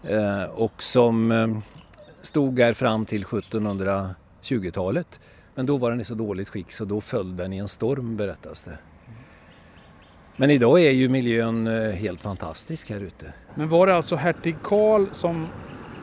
eh, 0.02 0.44
och 0.54 0.82
som 0.82 1.32
eh, 1.32 1.48
stod 2.22 2.60
här 2.60 2.72
fram 2.72 3.04
till 3.04 3.24
1720-talet. 3.24 5.20
Men 5.54 5.66
då 5.66 5.76
var 5.76 5.90
den 5.90 6.00
i 6.00 6.04
så 6.04 6.14
dåligt 6.14 6.48
skick 6.48 6.72
så 6.72 6.84
då 6.84 7.00
föll 7.00 7.36
den 7.36 7.52
i 7.52 7.58
en 7.58 7.68
storm 7.68 8.16
berättas 8.16 8.62
det. 8.62 8.78
Men 10.36 10.50
idag 10.50 10.80
är 10.80 10.90
ju 10.90 11.08
miljön 11.08 11.66
eh, 11.66 11.90
helt 11.90 12.22
fantastisk 12.22 12.90
här 12.90 13.00
ute. 13.00 13.32
Men 13.54 13.68
var 13.68 13.86
det 13.86 13.96
alltså 13.96 14.16
hertig 14.16 14.56
Karl 14.62 15.06
som 15.12 15.46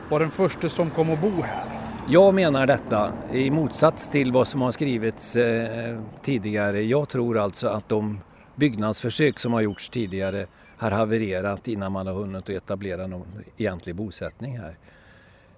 var 0.08 0.20
den 0.20 0.30
första 0.30 0.68
som 0.68 0.90
kom 0.90 1.10
att 1.10 1.20
bo 1.20 1.42
här? 1.42 1.64
Jag 2.08 2.34
menar 2.34 2.66
detta 2.66 3.12
i 3.32 3.50
motsats 3.50 4.10
till 4.10 4.32
vad 4.32 4.48
som 4.48 4.62
har 4.62 4.70
skrivits 4.70 5.36
eh, 5.36 6.00
tidigare. 6.22 6.82
Jag 6.82 7.08
tror 7.08 7.38
alltså 7.38 7.68
att 7.68 7.88
de 7.88 8.20
byggnadsförsök 8.54 9.38
som 9.38 9.52
har 9.52 9.60
gjorts 9.60 9.88
tidigare 9.88 10.46
har 10.76 10.90
havererat 10.90 11.68
innan 11.68 11.92
man 11.92 12.06
har 12.06 12.14
hunnit 12.14 12.48
etablera 12.48 13.06
någon 13.06 13.26
egentlig 13.56 13.94
bosättning 13.94 14.58
här. 14.58 14.76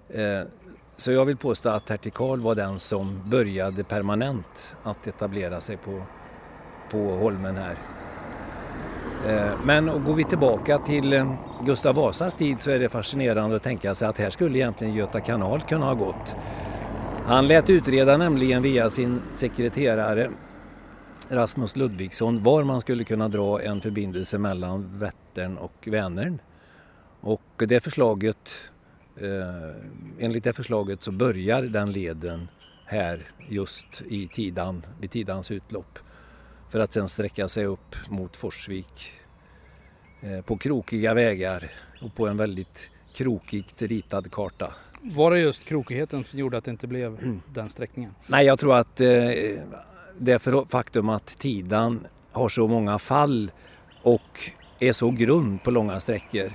Eh, 0.08 0.46
så 0.96 1.12
jag 1.12 1.24
vill 1.24 1.36
påstå 1.36 1.68
att 1.68 1.88
hertig 1.88 2.14
Karl 2.14 2.40
var 2.40 2.54
den 2.54 2.78
som 2.78 3.30
började 3.30 3.84
permanent 3.84 4.76
att 4.82 5.06
etablera 5.06 5.60
sig 5.60 5.76
på, 5.76 6.02
på 6.90 6.98
holmen 6.98 7.56
här. 7.56 7.76
Eh, 9.26 9.52
men 9.64 10.04
går 10.04 10.14
vi 10.14 10.24
tillbaka 10.24 10.78
till 10.78 11.12
eh, 11.12 11.34
Gustav 11.66 11.94
Vasas 11.94 12.34
tid 12.34 12.60
så 12.60 12.70
är 12.70 12.78
det 12.78 12.88
fascinerande 12.88 13.56
att 13.56 13.62
tänka 13.62 13.94
sig 13.94 14.08
att 14.08 14.18
här 14.18 14.30
skulle 14.30 14.58
egentligen 14.58 14.94
Göta 14.94 15.20
kanal 15.20 15.62
kunna 15.62 15.86
ha 15.86 15.94
gått. 15.94 16.36
Han 17.26 17.46
lät 17.46 17.70
utreda 17.70 18.16
nämligen 18.16 18.62
via 18.62 18.90
sin 18.90 19.22
sekreterare 19.32 20.30
Rasmus 21.28 21.76
Ludvigsson 21.76 22.42
var 22.42 22.64
man 22.64 22.80
skulle 22.80 23.04
kunna 23.04 23.28
dra 23.28 23.62
en 23.62 23.80
förbindelse 23.80 24.38
mellan 24.38 24.98
Vättern 24.98 25.56
och 25.56 25.88
Vänern. 25.90 26.38
Och 27.20 27.42
det 27.56 27.80
förslaget, 27.80 28.50
eh, 29.16 30.24
enligt 30.24 30.44
det 30.44 30.52
förslaget 30.52 31.02
så 31.02 31.12
börjar 31.12 31.62
den 31.62 31.92
leden 31.92 32.48
här 32.86 33.20
just 33.48 34.02
i 34.08 34.28
Tidan, 34.28 34.86
vid 35.00 35.10
Tidans 35.10 35.50
utlopp 35.50 35.98
för 36.70 36.80
att 36.80 36.92
sen 36.92 37.08
sträcka 37.08 37.48
sig 37.48 37.64
upp 37.64 37.96
mot 38.08 38.36
Forsvik 38.36 39.12
eh, 40.20 40.40
på 40.40 40.56
krokiga 40.56 41.14
vägar 41.14 41.70
och 42.02 42.14
på 42.14 42.26
en 42.28 42.36
väldigt 42.36 42.90
krokigt 43.14 43.82
ritad 43.82 44.32
karta. 44.32 44.72
Var 45.02 45.30
det 45.30 45.40
just 45.40 45.64
krokigheten 45.64 46.24
som 46.24 46.38
gjorde 46.38 46.58
att 46.58 46.64
det 46.64 46.70
inte 46.70 46.86
blev 46.86 47.18
mm. 47.18 47.42
den 47.52 47.68
sträckningen? 47.68 48.14
Nej, 48.26 48.46
jag 48.46 48.58
tror 48.58 48.74
att 48.74 49.00
eh, 49.00 49.08
det 50.18 50.38
faktum 50.68 51.08
att 51.08 51.26
Tidan 51.26 52.06
har 52.32 52.48
så 52.48 52.68
många 52.68 52.98
fall 52.98 53.50
och 54.02 54.50
är 54.78 54.92
så 54.92 55.10
grund 55.10 55.62
på 55.62 55.70
långa 55.70 56.00
sträckor 56.00 56.52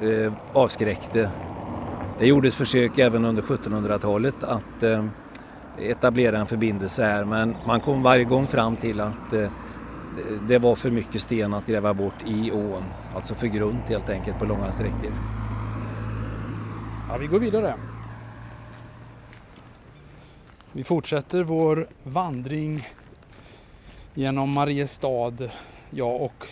eh, 0.00 0.32
avskräckte. 0.52 1.30
Det 2.18 2.26
gjordes 2.26 2.56
försök 2.56 2.98
även 2.98 3.24
under 3.24 3.42
1700-talet 3.42 4.42
att 4.42 4.82
eh, 4.82 5.06
etablera 5.78 6.38
en 6.38 6.46
förbindelse 6.46 7.04
här 7.04 7.24
men 7.24 7.56
man 7.66 7.80
kom 7.80 8.02
varje 8.02 8.24
gång 8.24 8.46
fram 8.46 8.76
till 8.76 9.00
att 9.00 9.32
eh, 9.32 9.50
det 10.48 10.58
var 10.58 10.74
för 10.74 10.90
mycket 10.90 11.22
sten 11.22 11.54
att 11.54 11.66
gräva 11.66 11.94
bort 11.94 12.22
i 12.26 12.50
ån. 12.52 12.82
Alltså 13.14 13.34
för 13.34 13.46
grunt 13.46 13.88
helt 13.88 14.08
enkelt 14.10 14.38
på 14.38 14.44
långa 14.44 14.72
sträckor. 14.72 15.12
Ja, 17.08 17.16
vi 17.16 17.26
går 17.26 17.38
vidare. 17.38 17.74
Vi 20.72 20.84
fortsätter 20.84 21.42
vår 21.42 21.86
vandring 22.02 22.88
genom 24.14 24.50
Mariestad, 24.50 25.34
jag 25.90 26.22
och 26.22 26.46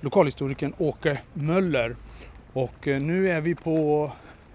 lokalhistorikern 0.00 0.72
Åke 0.78 1.18
Möller. 1.32 1.96
Och 2.52 2.88
eh, 2.88 3.02
nu 3.02 3.30
är 3.30 3.40
vi 3.40 3.54
på 3.54 4.12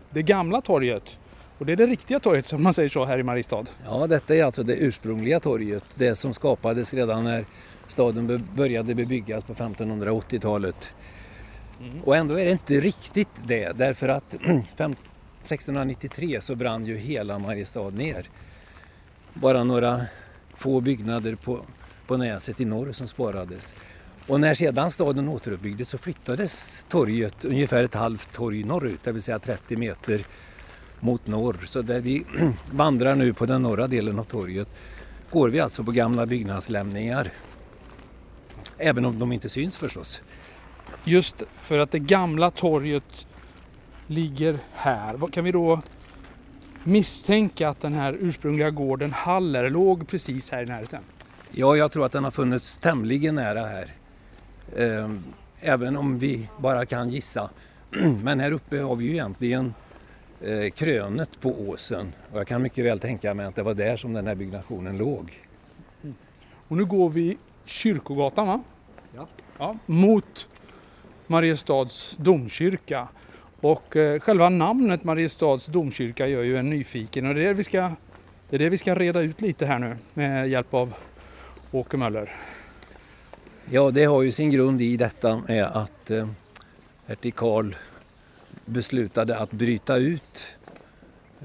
det 0.09 0.23
gamla 0.23 0.61
torget. 0.61 1.17
Och 1.57 1.65
det 1.65 1.71
är 1.71 1.75
det 1.75 1.85
riktiga 1.85 2.19
torget 2.19 2.47
som 2.47 2.63
man 2.63 2.73
säger 2.73 2.89
så 2.89 3.05
här 3.05 3.17
i 3.17 3.23
Mariestad. 3.23 3.65
Ja, 3.85 4.07
detta 4.07 4.35
är 4.35 4.43
alltså 4.43 4.63
det 4.63 4.75
ursprungliga 4.75 5.39
torget. 5.39 5.83
Det 5.95 6.15
som 6.15 6.33
skapades 6.33 6.93
redan 6.93 7.23
när 7.23 7.45
staden 7.87 8.47
började 8.55 8.95
bebyggas 8.95 9.43
på 9.43 9.53
1580-talet. 9.53 10.93
Mm. 11.79 12.03
Och 12.03 12.15
ändå 12.15 12.39
är 12.39 12.45
det 12.45 12.51
inte 12.51 12.79
riktigt 12.79 13.29
det 13.45 13.77
därför 13.77 14.07
att 14.07 14.33
1693 14.43 16.41
så 16.41 16.55
brann 16.55 16.85
ju 16.85 16.97
hela 16.97 17.39
Mariestad 17.39 17.89
ner. 17.89 18.29
Bara 19.33 19.63
några 19.63 20.05
få 20.57 20.81
byggnader 20.81 21.35
på, 21.35 21.61
på 22.07 22.17
näset 22.17 22.61
i 22.61 22.65
norr 22.65 22.91
som 22.91 23.07
sparades. 23.07 23.75
Och 24.27 24.39
när 24.39 24.53
sedan 24.53 24.91
staden 24.91 25.29
återuppbyggdes 25.29 25.89
så 25.89 25.97
flyttades 25.97 26.85
torget 26.89 27.45
ungefär 27.45 27.83
ett 27.83 27.93
halvt 27.93 28.33
torg 28.33 28.63
norrut, 28.63 28.99
det 29.03 29.11
vill 29.11 29.21
säga 29.21 29.39
30 29.39 29.75
meter 29.75 30.25
mot 30.99 31.27
norr. 31.27 31.57
Så 31.65 31.81
där 31.81 31.99
vi 31.99 32.25
vandrar 32.71 33.15
nu 33.15 33.33
på 33.33 33.45
den 33.45 33.61
norra 33.61 33.87
delen 33.87 34.19
av 34.19 34.23
torget 34.23 34.67
går 35.29 35.49
vi 35.49 35.59
alltså 35.59 35.83
på 35.83 35.91
gamla 35.91 36.25
byggnadslämningar. 36.25 37.31
Även 38.77 39.05
om 39.05 39.19
de 39.19 39.31
inte 39.31 39.49
syns 39.49 39.77
förstås. 39.77 40.21
Just 41.03 41.43
för 41.53 41.79
att 41.79 41.91
det 41.91 41.99
gamla 41.99 42.51
torget 42.51 43.25
ligger 44.07 44.59
här. 44.73 45.31
Kan 45.31 45.43
vi 45.43 45.51
då 45.51 45.81
misstänka 46.83 47.69
att 47.69 47.81
den 47.81 47.93
här 47.93 48.17
ursprungliga 48.19 48.69
gården 48.69 49.13
Haller 49.13 49.69
låg 49.69 50.07
precis 50.07 50.51
här 50.51 50.63
i 50.63 50.65
närheten? 50.65 51.01
Ja, 51.51 51.75
jag 51.75 51.91
tror 51.91 52.05
att 52.05 52.11
den 52.11 52.23
har 52.23 52.31
funnits 52.31 52.77
tämligen 52.77 53.35
nära 53.35 53.65
här. 53.65 53.89
Ehm, 54.77 55.23
även 55.59 55.97
om 55.97 56.17
vi 56.19 56.49
bara 56.57 56.85
kan 56.85 57.09
gissa. 57.09 57.49
Men 58.23 58.39
här 58.39 58.51
uppe 58.51 58.79
har 58.79 58.95
vi 58.95 59.05
ju 59.05 59.11
egentligen 59.11 59.73
krönet 60.75 61.29
på 61.41 61.49
åsen 61.49 62.13
och 62.31 62.39
jag 62.39 62.47
kan 62.47 62.61
mycket 62.61 62.85
väl 62.85 62.99
tänka 62.99 63.33
mig 63.33 63.45
att 63.45 63.55
det 63.55 63.63
var 63.63 63.73
där 63.73 63.97
som 63.97 64.13
den 64.13 64.27
här 64.27 64.35
byggnationen 64.35 64.97
låg. 64.97 65.31
Och 66.67 66.77
nu 66.77 66.85
går 66.85 67.09
vi 67.09 67.37
Kyrkogatan 67.65 68.47
va? 68.47 68.63
Ja. 69.15 69.27
ja 69.57 69.77
mot 69.85 70.47
Mariestads 71.27 72.17
domkyrka. 72.17 73.07
Och 73.61 73.95
eh, 73.95 74.19
själva 74.19 74.49
namnet 74.49 75.03
Mariestads 75.03 75.65
domkyrka 75.65 76.27
gör 76.27 76.43
ju 76.43 76.57
en 76.57 76.69
nyfiken 76.69 77.27
och 77.27 77.35
det 77.35 77.41
är, 77.41 77.47
det 77.47 77.53
vi 77.53 77.63
ska, 77.63 77.91
det 78.49 78.55
är 78.55 78.59
det 78.59 78.69
vi 78.69 78.77
ska 78.77 78.95
reda 78.95 79.21
ut 79.21 79.41
lite 79.41 79.65
här 79.65 79.79
nu 79.79 79.97
med 80.13 80.49
hjälp 80.49 80.73
av 80.73 80.93
Åke 81.71 81.97
Möller. 81.97 82.31
Ja, 83.69 83.91
det 83.91 84.03
har 84.03 84.21
ju 84.21 84.31
sin 84.31 84.51
grund 84.51 84.81
i 84.81 84.97
detta 84.97 85.41
med 85.47 85.65
att 85.65 86.11
eh, 86.11 86.27
hertig 87.07 87.35
Karl 87.35 87.75
beslutade 88.65 89.37
att 89.37 89.51
bryta 89.51 89.97
ut 89.97 90.57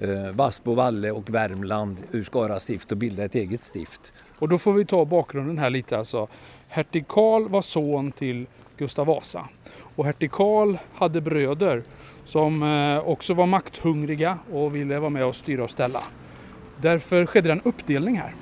eh, 0.00 0.32
Vassbo, 0.32 0.74
Valle 0.74 1.10
och 1.10 1.30
Värmland 1.30 1.98
ur 2.10 2.22
Skara 2.22 2.60
stift 2.60 2.92
och 2.92 2.98
bilda 2.98 3.24
ett 3.24 3.34
eget 3.34 3.60
stift. 3.60 4.12
Och 4.38 4.48
då 4.48 4.58
får 4.58 4.72
vi 4.72 4.84
ta 4.84 5.04
bakgrunden 5.04 5.58
här 5.58 5.70
lite 5.70 5.98
alltså. 5.98 6.28
Hertig 6.68 7.08
Karl 7.08 7.48
var 7.48 7.62
son 7.62 8.12
till 8.12 8.46
Gustav 8.76 9.06
Vasa 9.06 9.48
och 9.96 10.06
hertig 10.06 10.30
Karl 10.30 10.76
hade 10.94 11.20
bröder 11.20 11.82
som 12.24 12.62
eh, 12.62 13.08
också 13.08 13.34
var 13.34 13.46
makthungriga 13.46 14.38
och 14.52 14.74
ville 14.74 14.98
vara 14.98 15.10
med 15.10 15.24
och 15.24 15.36
styra 15.36 15.64
och 15.64 15.70
ställa. 15.70 16.02
Därför 16.80 17.26
skedde 17.26 17.48
det 17.48 17.52
en 17.52 17.60
uppdelning 17.60 18.18
här. 18.18 18.34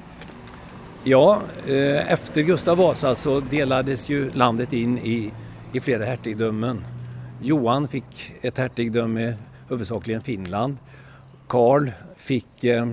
Ja, 1.05 1.43
eh, 1.67 2.13
efter 2.13 2.43
Gustav 2.43 2.79
Vasa 2.79 3.15
så 3.15 3.41
delades 3.41 4.09
ju 4.09 4.31
landet 4.31 4.73
in 4.73 4.99
i, 4.99 5.33
i 5.73 5.81
flera 5.81 6.05
hertigdömen. 6.05 6.85
Johan 7.41 7.89
fick 7.89 8.33
ett 8.41 8.59
hertigdöme, 8.59 9.37
huvudsakligen 9.69 10.23
Finland. 10.23 10.77
Karl 11.47 11.91
fick 12.17 12.65
eh, 12.65 12.89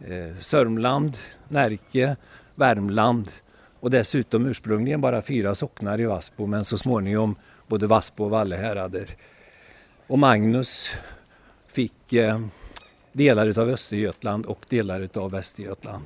eh, 0.00 0.36
Sörmland, 0.40 1.16
Närke, 1.48 2.16
Värmland 2.54 3.30
och 3.80 3.90
dessutom 3.90 4.46
ursprungligen 4.46 5.00
bara 5.00 5.22
fyra 5.22 5.54
socknar 5.54 6.00
i 6.00 6.04
Vassbo 6.04 6.46
men 6.46 6.64
så 6.64 6.78
småningom 6.78 7.36
både 7.66 7.86
Vassbo 7.86 8.24
och 8.24 8.30
Valle 8.30 8.56
härader. 8.56 9.10
Och 10.06 10.18
Magnus 10.18 10.94
fick 11.66 12.12
eh, 12.12 12.40
delar 13.12 13.46
utav 13.46 13.68
Östergötland 13.68 14.46
och 14.46 14.66
delar 14.68 15.00
utav 15.00 15.30
Västergötland. 15.30 16.04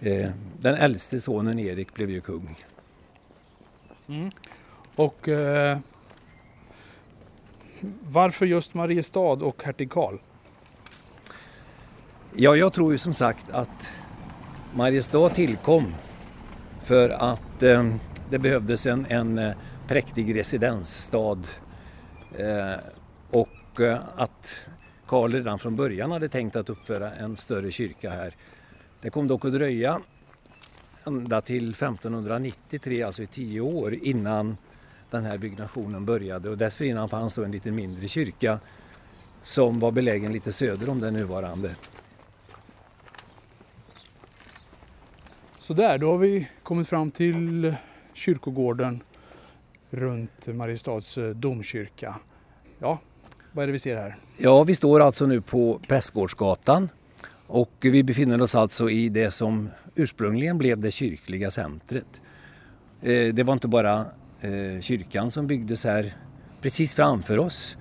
Eh, 0.00 0.30
den 0.60 0.74
äldste 0.74 1.20
sonen 1.20 1.58
Erik 1.58 1.94
blev 1.94 2.10
ju 2.10 2.20
kung. 2.20 2.58
Mm. 4.08 4.30
Och 4.96 5.28
eh, 5.28 5.78
varför 8.02 8.46
just 8.46 8.74
Mariestad 8.74 9.20
och 9.20 9.62
hertig 9.62 9.90
Karl? 9.90 10.16
Ja, 12.36 12.56
jag 12.56 12.72
tror 12.72 12.92
ju 12.92 12.98
som 12.98 13.14
sagt 13.14 13.50
att 13.50 13.90
Mariestad 14.74 15.28
tillkom 15.28 15.94
för 16.82 17.08
att 17.10 17.62
eh, 17.62 17.94
det 18.30 18.38
behövdes 18.38 18.86
en, 18.86 19.06
en 19.08 19.38
eh, 19.38 19.54
präktig 19.88 20.36
residensstad 20.36 21.38
eh, 22.38 22.80
och 23.30 23.80
eh, 23.80 23.98
att 24.16 24.66
Karl 25.06 25.32
redan 25.32 25.58
från 25.58 25.76
början 25.76 26.12
hade 26.12 26.28
tänkt 26.28 26.56
att 26.56 26.70
uppföra 26.70 27.12
en 27.12 27.36
större 27.36 27.70
kyrka 27.70 28.10
här. 28.10 28.34
Det 29.00 29.10
kom 29.10 29.28
dock 29.28 29.44
att 29.44 29.52
dröja 29.52 30.00
ända 31.04 31.40
till 31.40 31.70
1593, 31.70 33.02
alltså 33.02 33.22
i 33.22 33.26
tio 33.26 33.60
år 33.60 33.94
innan 33.94 34.56
den 35.14 35.24
här 35.24 35.38
byggnationen 35.38 36.04
började 36.04 36.50
och 36.50 36.58
dessförinnan 36.58 37.08
fanns 37.08 37.34
då 37.34 37.44
en 37.44 37.50
lite 37.50 37.70
mindre 37.70 38.08
kyrka 38.08 38.58
som 39.42 39.78
var 39.78 39.92
belägen 39.92 40.32
lite 40.32 40.52
söder 40.52 40.88
om 40.88 41.00
den 41.00 41.14
nuvarande. 41.14 41.76
Så 45.58 45.74
där, 45.74 45.98
då 45.98 46.10
har 46.10 46.18
vi 46.18 46.48
kommit 46.62 46.88
fram 46.88 47.10
till 47.10 47.74
kyrkogården 48.12 49.00
runt 49.90 50.46
Mariestads 50.46 51.18
eh, 51.18 51.30
domkyrka. 51.30 52.16
Ja, 52.78 52.98
vad 53.52 53.62
är 53.62 53.66
det 53.66 53.72
vi 53.72 53.78
ser 53.78 53.96
här? 53.96 54.16
Ja, 54.38 54.62
vi 54.62 54.74
står 54.74 55.00
alltså 55.00 55.26
nu 55.26 55.40
på 55.40 55.80
Prästgårdsgatan 55.88 56.88
och 57.46 57.72
vi 57.80 58.02
befinner 58.02 58.40
oss 58.40 58.54
alltså 58.54 58.90
i 58.90 59.08
det 59.08 59.30
som 59.30 59.70
ursprungligen 59.94 60.58
blev 60.58 60.80
det 60.80 60.90
kyrkliga 60.90 61.50
centret. 61.50 62.20
Eh, 63.02 63.34
det 63.34 63.42
var 63.42 63.52
inte 63.52 63.68
bara 63.68 64.06
kyrkan 64.80 65.30
som 65.30 65.46
byggdes 65.46 65.84
här 65.84 66.12
precis 66.60 66.94
framför 66.94 67.38
oss. 67.38 67.76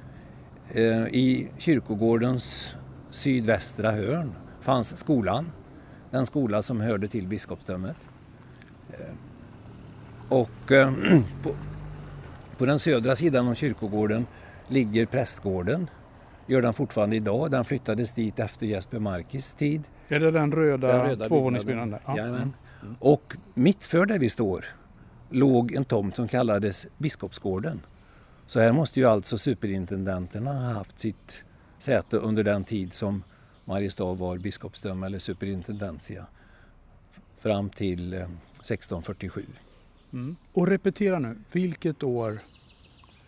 I 1.11 1.47
kyrkogårdens 1.57 2.75
sydvästra 3.09 3.91
hörn 3.91 4.35
fanns 4.61 4.97
skolan, 4.97 5.51
den 6.11 6.25
skola 6.25 6.61
som 6.61 6.81
hörde 6.81 7.07
till 7.07 7.27
biskopsdömet. 7.27 7.95
Och 10.29 10.49
på, 11.43 11.55
på 12.57 12.65
den 12.65 12.79
södra 12.79 13.15
sidan 13.15 13.47
av 13.47 13.53
kyrkogården 13.53 14.25
ligger 14.67 15.05
prästgården. 15.05 15.89
Gör 16.47 16.61
den 16.61 16.73
fortfarande 16.73 17.15
idag. 17.15 17.51
Den 17.51 17.65
flyttades 17.65 18.11
dit 18.11 18.39
efter 18.39 18.65
Jesper 18.65 18.99
Markis 18.99 19.53
tid. 19.53 19.83
Är 20.07 20.19
det 20.19 20.31
den 20.31 20.51
röda, 20.51 20.87
den 20.87 21.05
röda 21.05 21.27
tvåvåningsbyggnaden? 21.27 21.99
Ja. 22.05 22.17
Jajamän. 22.17 22.53
Mm. 22.81 22.95
Och 22.99 23.37
mitt 23.53 23.85
för 23.85 24.05
där 24.05 24.19
vi 24.19 24.29
står 24.29 24.65
låg 25.33 25.71
en 25.71 25.85
tomt 25.85 26.15
som 26.15 26.27
kallades 26.27 26.87
Biskopsgården. 26.97 27.81
Så 28.45 28.59
här 28.59 28.71
måste 28.71 28.99
ju 28.99 29.05
alltså 29.05 29.37
superintendenterna 29.37 30.53
ha 30.53 30.73
haft 30.73 30.99
sitt 30.99 31.43
säte 31.79 32.17
under 32.17 32.43
den 32.43 32.63
tid 32.63 32.93
som 32.93 33.23
Mariestad 33.65 34.13
var 34.13 34.37
biskopsdöme 34.37 35.05
eller 35.05 35.19
superintendentia 35.19 36.25
fram 37.39 37.69
till 37.69 38.13
1647. 38.13 39.45
Eh, 39.47 40.13
mm. 40.13 40.35
Och 40.53 40.67
repetera 40.67 41.19
nu, 41.19 41.37
vilket 41.51 42.03
år 42.03 42.39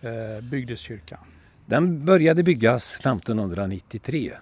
eh, 0.01 0.49
byggdes 0.51 0.79
kyrkan? 0.79 1.19
Den 1.65 2.05
började 2.05 2.43
byggas 2.43 2.95
1593 2.99 4.33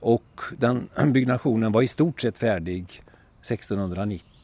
och 0.00 0.40
den 0.58 0.88
byggnationen 1.12 1.72
var 1.72 1.82
i 1.82 1.86
stort 1.86 2.20
sett 2.20 2.38
färdig 2.38 3.02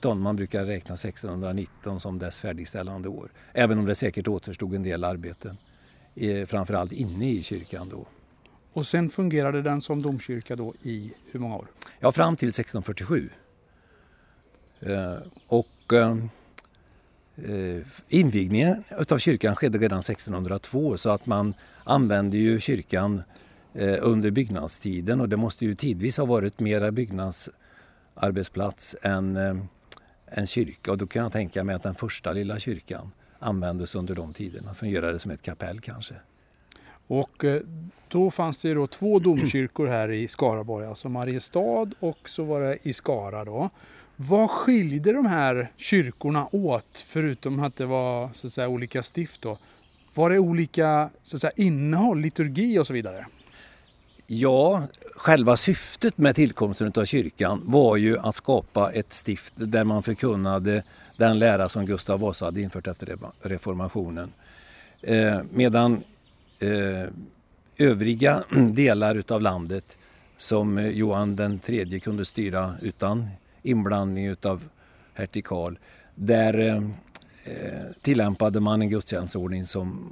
1619. 0.04 0.20
Man 0.20 0.36
brukar 0.36 0.64
räkna 0.64 0.94
1619 0.94 2.00
som 2.00 2.18
dess 2.18 2.40
färdigställande 2.40 3.08
år. 3.08 3.30
Även 3.52 3.78
om 3.78 3.86
det 3.86 3.94
säkert 3.94 4.28
återstod 4.28 4.74
en 4.74 4.82
del 4.82 5.04
arbeten, 5.04 5.56
framförallt 6.46 6.92
inne 6.92 7.30
i 7.30 7.42
kyrkan 7.42 7.88
då. 7.88 8.06
Och 8.72 8.86
sen 8.86 9.10
fungerade 9.10 9.62
den 9.62 9.80
som 9.80 10.02
domkyrka 10.02 10.56
då 10.56 10.74
i 10.82 11.12
hur 11.30 11.40
många 11.40 11.56
år? 11.56 11.66
Ja, 12.00 12.12
fram 12.12 12.36
till 12.36 12.48
1647. 12.48 13.30
Eh, 14.80 15.16
och 15.46 15.92
eh, 15.92 16.16
eh, 17.36 17.82
invigningen 18.08 18.84
av 19.10 19.18
kyrkan 19.18 19.56
skedde 19.56 19.78
redan 19.78 19.98
1602 19.98 20.96
så 20.96 21.10
att 21.10 21.26
man 21.26 21.54
använde 21.84 22.36
ju 22.36 22.60
kyrkan 22.60 23.22
under 24.00 24.30
byggnadstiden 24.30 25.20
och 25.20 25.28
det 25.28 25.36
måste 25.36 25.64
ju 25.64 25.74
tidvis 25.74 26.18
ha 26.18 26.24
varit 26.24 26.60
mera 26.60 26.92
byggnadsarbetsplats 26.92 28.96
än 29.02 29.38
en 30.36 30.46
kyrka 30.46 30.90
och 30.90 30.98
då 30.98 31.06
kan 31.06 31.22
jag 31.22 31.32
tänka 31.32 31.64
mig 31.64 31.74
att 31.74 31.82
den 31.82 31.94
första 31.94 32.32
lilla 32.32 32.58
kyrkan 32.58 33.10
användes 33.38 33.94
under 33.94 34.14
de 34.14 34.32
tiderna, 34.32 34.74
fungerade 34.74 35.18
som 35.18 35.30
ett 35.30 35.42
kapell 35.42 35.80
kanske. 35.80 36.14
Och 37.06 37.44
eh, 37.44 37.62
då 38.08 38.30
fanns 38.30 38.62
det 38.62 38.74
då 38.74 38.86
två 38.86 39.18
domkyrkor 39.18 39.86
här 39.86 40.10
i 40.10 40.28
Skaraborg, 40.28 40.86
alltså 40.86 41.08
Mariestad 41.08 41.90
och 42.00 42.28
så 42.28 42.44
var 42.44 42.60
det 42.60 42.78
i 42.82 42.92
Skara 42.92 43.44
då. 43.44 43.70
Vad 44.16 44.50
skilde 44.50 45.12
de 45.12 45.26
här 45.26 45.72
kyrkorna 45.76 46.48
åt 46.52 47.04
förutom 47.06 47.60
att 47.60 47.76
det 47.76 47.86
var 47.86 48.30
så 48.34 48.46
att 48.46 48.52
säga, 48.52 48.68
olika 48.68 49.02
stift? 49.02 49.42
Då? 49.42 49.58
Var 50.14 50.30
det 50.30 50.38
olika 50.38 51.10
så 51.22 51.36
att 51.36 51.40
säga, 51.40 51.52
innehåll, 51.56 52.20
liturgi 52.20 52.78
och 52.78 52.86
så 52.86 52.92
vidare? 52.92 53.26
Ja, 54.26 54.82
själva 55.16 55.56
syftet 55.56 56.18
med 56.18 56.34
tillkomsten 56.34 56.92
av 56.96 57.04
kyrkan 57.04 57.62
var 57.64 57.96
ju 57.96 58.18
att 58.18 58.34
skapa 58.34 58.92
ett 58.92 59.12
stift 59.12 59.52
där 59.56 59.84
man 59.84 60.02
förkunnade 60.02 60.82
den 61.16 61.38
lära 61.38 61.68
som 61.68 61.86
Gustav 61.86 62.20
Vasa 62.20 62.44
hade 62.44 62.60
infört 62.60 62.86
efter 62.86 63.18
reformationen. 63.42 64.32
Eh, 65.02 65.40
medan 65.52 66.02
eh, 66.58 67.08
övriga 67.76 68.44
delar 68.70 69.14
utav 69.14 69.42
landet 69.42 69.98
som 70.38 70.90
Johan 70.92 71.36
den 71.36 71.58
tredje 71.58 72.00
kunde 72.00 72.24
styra 72.24 72.74
utan 72.82 73.28
inblandning 73.62 74.26
utav 74.26 74.64
hertig 75.14 75.44
Karl. 75.44 75.74
Där 76.14 76.58
eh, 76.58 76.76
eh, 77.44 77.86
tillämpade 78.02 78.60
man 78.60 78.82
en 78.82 78.88
gudstjänstordning 78.88 79.64
som 79.64 80.10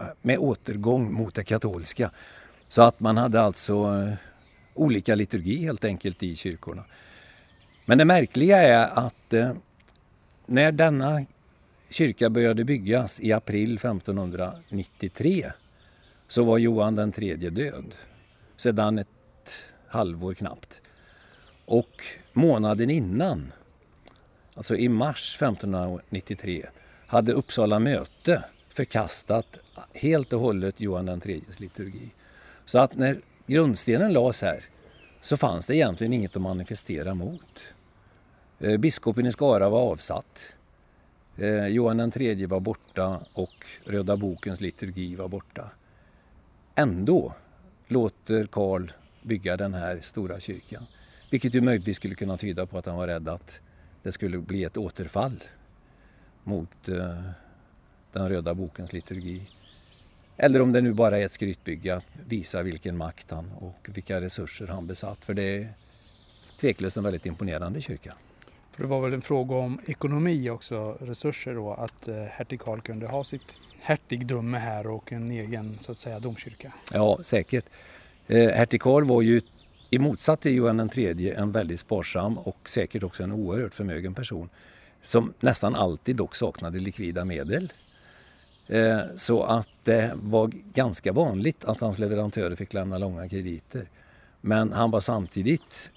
eh, 0.00 0.06
med 0.22 0.38
återgång 0.38 1.12
mot 1.12 1.34
det 1.34 1.44
katolska. 1.44 2.10
Så 2.72 2.82
att 2.82 3.00
man 3.00 3.16
hade 3.16 3.40
alltså 3.40 3.74
eh, 3.74 4.14
olika 4.74 5.14
liturgi 5.14 5.64
helt 5.64 5.84
enkelt 5.84 6.22
i 6.22 6.36
kyrkorna. 6.36 6.84
Men 7.84 7.98
det 7.98 8.04
märkliga 8.04 8.62
är 8.62 9.06
att 9.06 9.32
eh, 9.32 9.52
när 10.46 10.72
denna 10.72 11.24
kyrka 11.90 12.30
började 12.30 12.64
byggas 12.64 13.20
i 13.20 13.32
april 13.32 13.74
1593 13.74 15.52
så 16.28 16.44
var 16.44 16.58
Johan 16.58 16.96
den 16.96 17.12
tredje 17.12 17.50
död 17.50 17.94
sedan 18.56 18.98
ett 18.98 19.08
halvår 19.88 20.34
knappt. 20.34 20.80
Och 21.64 22.04
månaden 22.32 22.90
innan, 22.90 23.52
alltså 24.54 24.76
i 24.76 24.88
mars 24.88 25.36
1593, 25.36 26.66
hade 27.06 27.32
Uppsala 27.32 27.78
möte 27.78 28.44
förkastat 28.68 29.58
helt 29.94 30.32
och 30.32 30.40
hållet 30.40 30.80
Johan 30.80 31.06
den 31.06 31.20
tredjes 31.20 31.60
liturgi. 31.60 32.10
Så 32.64 32.78
att 32.78 32.96
när 32.96 33.20
grundstenen 33.46 34.12
lades 34.12 34.42
här 34.42 34.64
så 35.20 35.36
fanns 35.36 35.66
det 35.66 35.76
egentligen 35.76 36.12
inget 36.12 36.36
att 36.36 36.42
manifestera 36.42 37.14
mot. 37.14 37.74
Eh, 38.58 38.76
biskopen 38.76 39.26
i 39.26 39.32
Skara 39.32 39.68
var 39.68 39.80
avsatt. 39.80 40.52
Eh, 41.36 41.66
Johan 41.66 42.12
III 42.16 42.46
var 42.46 42.60
borta 42.60 43.20
och 43.32 43.66
Röda 43.84 44.16
bokens 44.16 44.60
liturgi 44.60 45.16
var 45.16 45.28
borta. 45.28 45.70
Ändå 46.74 47.34
låter 47.88 48.46
Karl 48.46 48.90
bygga 49.22 49.56
den 49.56 49.74
här 49.74 50.00
stora 50.02 50.40
kyrkan. 50.40 50.86
Vilket 51.30 51.54
ju 51.54 51.60
möjligtvis 51.60 51.96
skulle 51.96 52.14
kunna 52.14 52.36
tyda 52.36 52.66
på 52.66 52.78
att 52.78 52.86
han 52.86 52.96
var 52.96 53.06
rädd 53.06 53.28
att 53.28 53.60
det 54.02 54.12
skulle 54.12 54.38
bli 54.38 54.64
ett 54.64 54.76
återfall 54.76 55.44
mot 56.44 56.88
eh, 56.88 57.22
den 58.12 58.28
röda 58.28 58.54
bokens 58.54 58.92
liturgi. 58.92 59.50
Eller 60.36 60.62
om 60.62 60.72
det 60.72 60.80
nu 60.80 60.92
bara 60.92 61.18
är 61.18 61.24
ett 61.24 61.32
skrytbygge 61.32 61.96
att 61.96 62.04
visa 62.26 62.62
vilken 62.62 62.96
makt 62.96 63.30
han 63.30 63.50
och 63.60 63.88
vilka 63.94 64.20
resurser 64.20 64.66
han 64.66 64.86
besatt. 64.86 65.24
För 65.24 65.34
det 65.34 65.56
är 65.56 65.68
tveklöst 66.60 66.96
en 66.96 67.04
väldigt 67.04 67.26
imponerande 67.26 67.80
kyrka. 67.80 68.14
För 68.72 68.82
det 68.82 68.88
var 68.88 69.00
väl 69.00 69.12
en 69.12 69.22
fråga 69.22 69.56
om 69.56 69.80
ekonomi 69.86 70.50
också, 70.50 70.96
resurser 71.00 71.54
då, 71.54 71.72
att 71.72 72.08
eh, 72.08 72.14
hertig 72.14 72.60
Karl 72.60 72.80
kunde 72.80 73.06
ha 73.06 73.24
sitt 73.24 73.56
hertigdöme 73.80 74.58
här 74.58 74.86
och 74.86 75.12
en 75.12 75.30
egen 75.30 75.78
så 75.80 75.92
att 75.92 75.98
säga 75.98 76.20
domkyrka? 76.20 76.72
Ja, 76.92 77.18
säkert. 77.22 77.64
Eh, 78.26 78.48
hertig 78.48 78.80
Karl 78.80 79.04
var 79.04 79.22
ju 79.22 79.40
i 79.90 79.98
motsats 79.98 80.42
till 80.42 80.54
Johan 80.54 80.90
III 80.94 81.30
en 81.30 81.52
väldigt 81.52 81.80
sparsam 81.80 82.38
och 82.38 82.68
säkert 82.68 83.02
också 83.02 83.22
en 83.22 83.32
oerhört 83.32 83.74
förmögen 83.74 84.14
person 84.14 84.48
som 85.02 85.32
nästan 85.40 85.74
alltid 85.74 86.16
dock 86.16 86.34
saknade 86.34 86.78
likvida 86.78 87.24
medel. 87.24 87.72
Eh, 88.66 89.00
så 89.16 89.42
att 89.42 89.68
det 89.84 90.12
var 90.14 90.50
ganska 90.72 91.12
vanligt 91.12 91.64
att 91.64 91.80
hans 91.80 91.98
leverantörer 91.98 92.56
fick 92.56 92.72
lämna 92.72 92.98
långa 92.98 93.28
krediter. 93.28 93.88
Men 94.40 94.72
han 94.72 94.90
var 94.90 95.00
samtidigt 95.00 95.90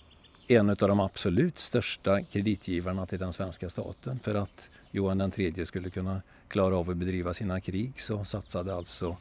en 0.47 0.69
av 0.69 0.75
de 0.75 0.99
absolut 0.99 1.59
största 1.59 2.23
kreditgivarna 2.23 3.05
till 3.05 3.19
den 3.19 3.33
svenska 3.33 3.69
staten. 3.69 4.19
För 4.19 4.35
att 4.35 4.69
Johan 4.91 5.31
III 5.35 5.65
skulle 5.65 5.89
kunna 5.89 6.21
klara 6.47 6.77
av 6.77 6.89
att 6.89 6.97
bedriva 6.97 7.33
sina 7.33 7.61
krig 7.61 8.01
så 8.01 8.25
satsade 8.25 8.75
alltså 8.75 9.17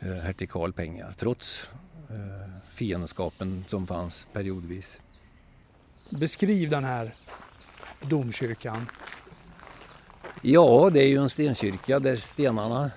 eh, 0.00 0.12
hertig 0.12 0.50
Karl 0.50 0.72
pengar 0.72 1.14
trots 1.16 1.68
eh, 2.10 2.50
fiendskapen 2.74 3.64
som 3.68 3.86
fanns 3.86 4.26
periodvis. 4.32 5.00
Beskriv 6.10 6.70
den 6.70 6.84
här 6.84 7.14
domkyrkan. 8.02 8.86
Ja, 10.40 10.90
det 10.92 11.02
är 11.02 11.08
ju 11.08 11.18
en 11.18 11.28
stenkyrka 11.28 11.98
där 11.98 12.16
stenarna 12.16 12.90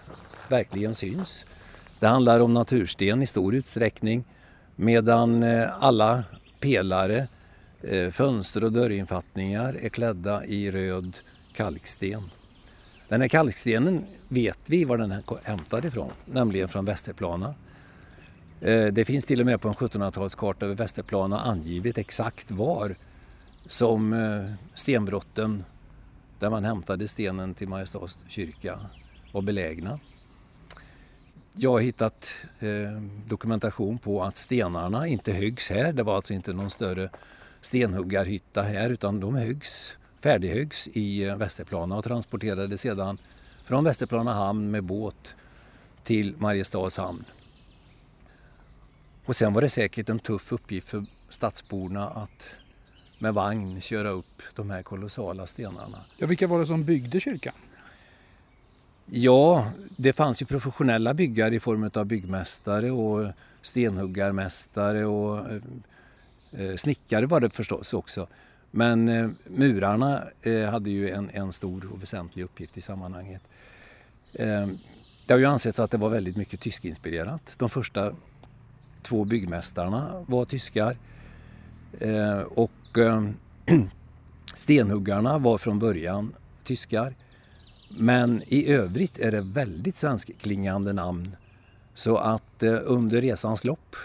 verkligen 0.50 0.96
syns. 0.96 1.46
Det 2.00 2.08
handlar 2.08 2.40
om 2.40 2.54
natursten 2.54 3.22
i 3.22 3.28
stor 3.28 3.56
utsträckning 3.56 4.24
medan 4.76 5.44
eh, 5.44 5.84
alla 5.84 6.24
pelare, 6.60 7.28
eh, 7.82 8.12
fönster 8.12 8.64
och 8.64 8.72
dörrinfattningar 8.72 9.78
är 9.82 9.90
klädda 9.90 10.46
i 10.46 10.72
röd 10.72 11.18
kalksten. 11.54 12.24
Den 13.10 13.22
här 13.22 13.28
kalkstenen 13.28 14.06
vet 14.28 14.60
vi 14.66 14.84
var 14.84 14.98
den 14.98 15.12
är 15.12 15.24
hämtad 15.44 15.86
ifrån, 15.86 16.12
nämligen 16.26 16.70
från 16.70 16.86
Västerplana. 16.86 17.56
Eh, 18.62 18.86
det 18.86 19.06
finns 19.06 19.26
till 19.26 19.40
och 19.40 19.46
med 19.46 19.62
på 19.62 19.68
en 19.68 19.74
1700-talskarta 19.74 20.66
över 20.66 20.76
Västerplana 20.76 21.40
angivet 21.40 21.98
exakt 21.98 22.52
var 22.52 22.96
som 23.68 24.16
stenbrotten 24.74 25.64
där 26.40 26.50
man 26.50 26.66
hämtade 26.66 27.08
stenen 27.08 27.54
till 27.54 27.68
Mariestads 27.68 28.18
kyrka 28.28 28.80
var 29.32 29.42
belägna. 29.42 30.00
Jag 31.56 31.72
har 31.72 31.80
hittat 31.80 32.32
eh, 32.60 33.02
dokumentation 33.28 33.98
på 33.98 34.24
att 34.24 34.38
stenarna 34.38 35.08
inte 35.08 35.32
höggs 35.34 35.70
här. 35.70 35.94
Det 35.94 36.04
var 36.04 36.16
alltså 36.16 36.34
inte 36.34 36.54
någon 36.54 36.70
större 36.70 37.10
stenhuggarhytta 37.62 38.62
här 38.62 38.90
utan 38.90 39.20
de 39.20 39.36
höggs, 39.36 39.98
färdighöggs 40.20 40.88
i 40.88 41.26
Västerplana 41.26 41.98
och 41.98 42.04
transporterades 42.04 42.82
sedan 42.82 43.18
från 43.66 43.84
Västerplana 43.84 44.34
hamn 44.34 44.72
med 44.72 44.84
båt 44.84 45.36
till 46.04 46.36
Mariestads 46.38 46.98
hamn. 46.98 47.26
Och 49.26 49.36
sen 49.36 49.54
var 49.54 49.62
det 49.62 49.70
säkert 49.70 50.10
en 50.10 50.20
tuff 50.20 50.52
uppgift 50.52 50.90
för 50.90 51.04
stadsborna 51.30 52.08
att 52.08 52.46
med 53.20 53.34
vagn 53.34 53.82
köra 53.82 54.10
upp 54.10 54.42
de 54.56 54.70
här 54.70 54.84
kolossala 54.84 55.46
stenarna. 55.46 56.06
Ja, 56.18 56.28
vilka 56.28 56.48
var 56.48 56.60
det 56.60 56.66
som 56.66 56.84
byggde 56.84 57.20
kyrkan? 57.20 57.54
Ja, 59.06 59.72
det 59.98 60.14
fanns 60.14 60.42
ju 60.42 60.46
professionella 60.46 61.14
byggare 61.14 61.56
i 61.56 61.60
form 61.60 61.90
av 61.94 62.06
byggmästare 62.06 62.92
och 62.92 63.32
stenhuggarmästare 63.62 65.06
och 65.06 65.46
eh, 66.52 66.76
snickare 66.76 67.26
var 67.26 67.40
det 67.40 67.50
förstås 67.50 67.94
också. 67.94 68.28
Men 68.72 69.10
eh, 69.10 69.30
murarna 69.50 70.24
eh, 70.42 70.70
hade 70.70 70.90
ju 70.90 71.10
en, 71.10 71.30
en 71.34 71.54
stor 71.54 71.92
och 71.94 72.02
väsentlig 72.02 72.44
uppgift 72.44 72.78
i 72.78 72.82
sammanhanget. 72.82 73.42
Eh, 74.34 74.68
det 75.28 75.34
har 75.34 75.40
ju 75.40 75.46
ansetts 75.46 75.80
att 75.80 75.92
det 75.92 75.98
var 75.98 76.10
väldigt 76.10 76.38
mycket 76.38 76.60
tyskinspirerat. 76.60 77.56
De 77.58 77.70
första 77.70 78.14
två 79.02 79.26
byggmästarna 79.26 80.26
var 80.28 80.46
tyskar. 80.46 80.98
Eh, 82.00 82.42
och 82.42 82.98
eh, 82.98 83.30
stenhuggarna 84.56 85.38
var 85.38 85.58
från 85.58 85.80
början 85.80 86.36
tyskar. 86.64 87.14
Men 87.90 88.42
i 88.48 88.70
övrigt 88.70 89.20
är 89.20 89.32
det 89.32 89.42
väldigt 89.42 89.98
svenskklingande 89.98 90.94
namn. 90.94 91.36
Så 91.94 92.18
att 92.18 92.64
eh, 92.64 92.78
under 92.84 93.22
resans 93.22 93.64
lopp, 93.64 93.96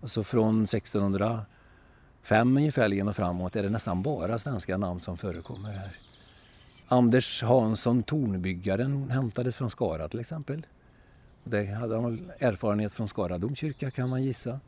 alltså 0.00 0.24
från 0.24 0.64
1605 0.64 2.56
ungefärligen 2.56 3.08
och 3.08 3.16
framåt, 3.16 3.56
är 3.56 3.62
det 3.62 3.70
nästan 3.70 4.02
bara 4.02 4.38
svenska 4.38 4.76
namn 4.76 5.00
som 5.00 5.16
förekommer 5.16 5.72
här. 5.72 5.98
Anders 6.88 7.42
Hansson, 7.42 8.02
tornbyggaren, 8.02 9.10
hämtades 9.10 9.56
från 9.56 9.70
Skara 9.70 10.08
till 10.08 10.20
exempel. 10.20 10.66
Det 11.44 11.66
hade 11.66 11.94
han 11.94 12.30
erfarenhet 12.38 12.94
från 12.94 13.08
Skara 13.08 13.38
domkyrka 13.38 13.90
kan 13.90 14.08
man 14.10 14.22
gissa. 14.22 14.60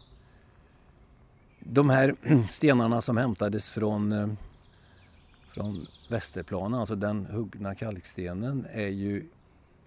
De 1.60 1.90
här 1.90 2.14
stenarna 2.48 3.00
som 3.00 3.16
hämtades 3.16 3.70
från, 3.70 4.12
eh, 4.12 4.28
från 5.54 5.86
Västerplanen, 6.08 6.80
alltså 6.80 6.94
den 6.96 7.26
huggna 7.26 7.74
kalkstenen, 7.74 8.66
är 8.72 8.88
ju 8.88 9.24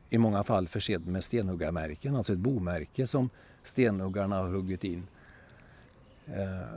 i 0.09 0.17
många 0.17 0.43
fall 0.43 0.67
försedd 0.67 1.07
med 1.07 1.24
stenhuggarmärken, 1.24 2.15
alltså 2.15 2.34
ett 2.34 2.39
bomärke 2.39 3.07
som 3.07 3.30
stenhuggarna 3.63 4.36
har 4.36 4.47
huggit 4.47 4.84
in. 4.84 5.07
Eh, 6.26 6.76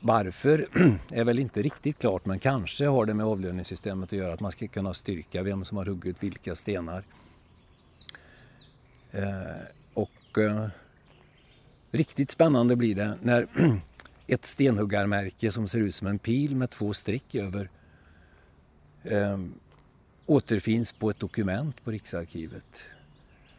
varför 0.00 0.68
är 1.12 1.24
väl 1.24 1.38
inte 1.38 1.62
riktigt 1.62 1.98
klart 1.98 2.26
men 2.26 2.38
kanske 2.38 2.86
har 2.86 3.06
det 3.06 3.14
med 3.14 3.26
avlöningssystemet 3.26 4.08
att 4.08 4.18
göra 4.18 4.32
att 4.32 4.40
man 4.40 4.52
ska 4.52 4.68
kunna 4.68 4.94
styrka 4.94 5.42
vem 5.42 5.64
som 5.64 5.76
har 5.76 5.84
huggit 5.84 6.22
vilka 6.22 6.56
stenar. 6.56 7.04
Eh, 9.10 9.62
och 9.94 10.38
eh, 10.38 10.68
riktigt 11.90 12.30
spännande 12.30 12.76
blir 12.76 12.94
det 12.94 13.18
när 13.22 13.46
ett 14.26 14.46
stenhuggarmärke 14.46 15.52
som 15.52 15.68
ser 15.68 15.78
ut 15.78 15.94
som 15.94 16.06
en 16.06 16.18
pil 16.18 16.56
med 16.56 16.70
två 16.70 16.94
streck 16.94 17.34
över 17.34 17.70
eh, 19.02 19.38
återfinns 20.26 20.92
på 20.92 21.10
ett 21.10 21.18
dokument 21.18 21.84
på 21.84 21.90
Riksarkivet. 21.90 22.84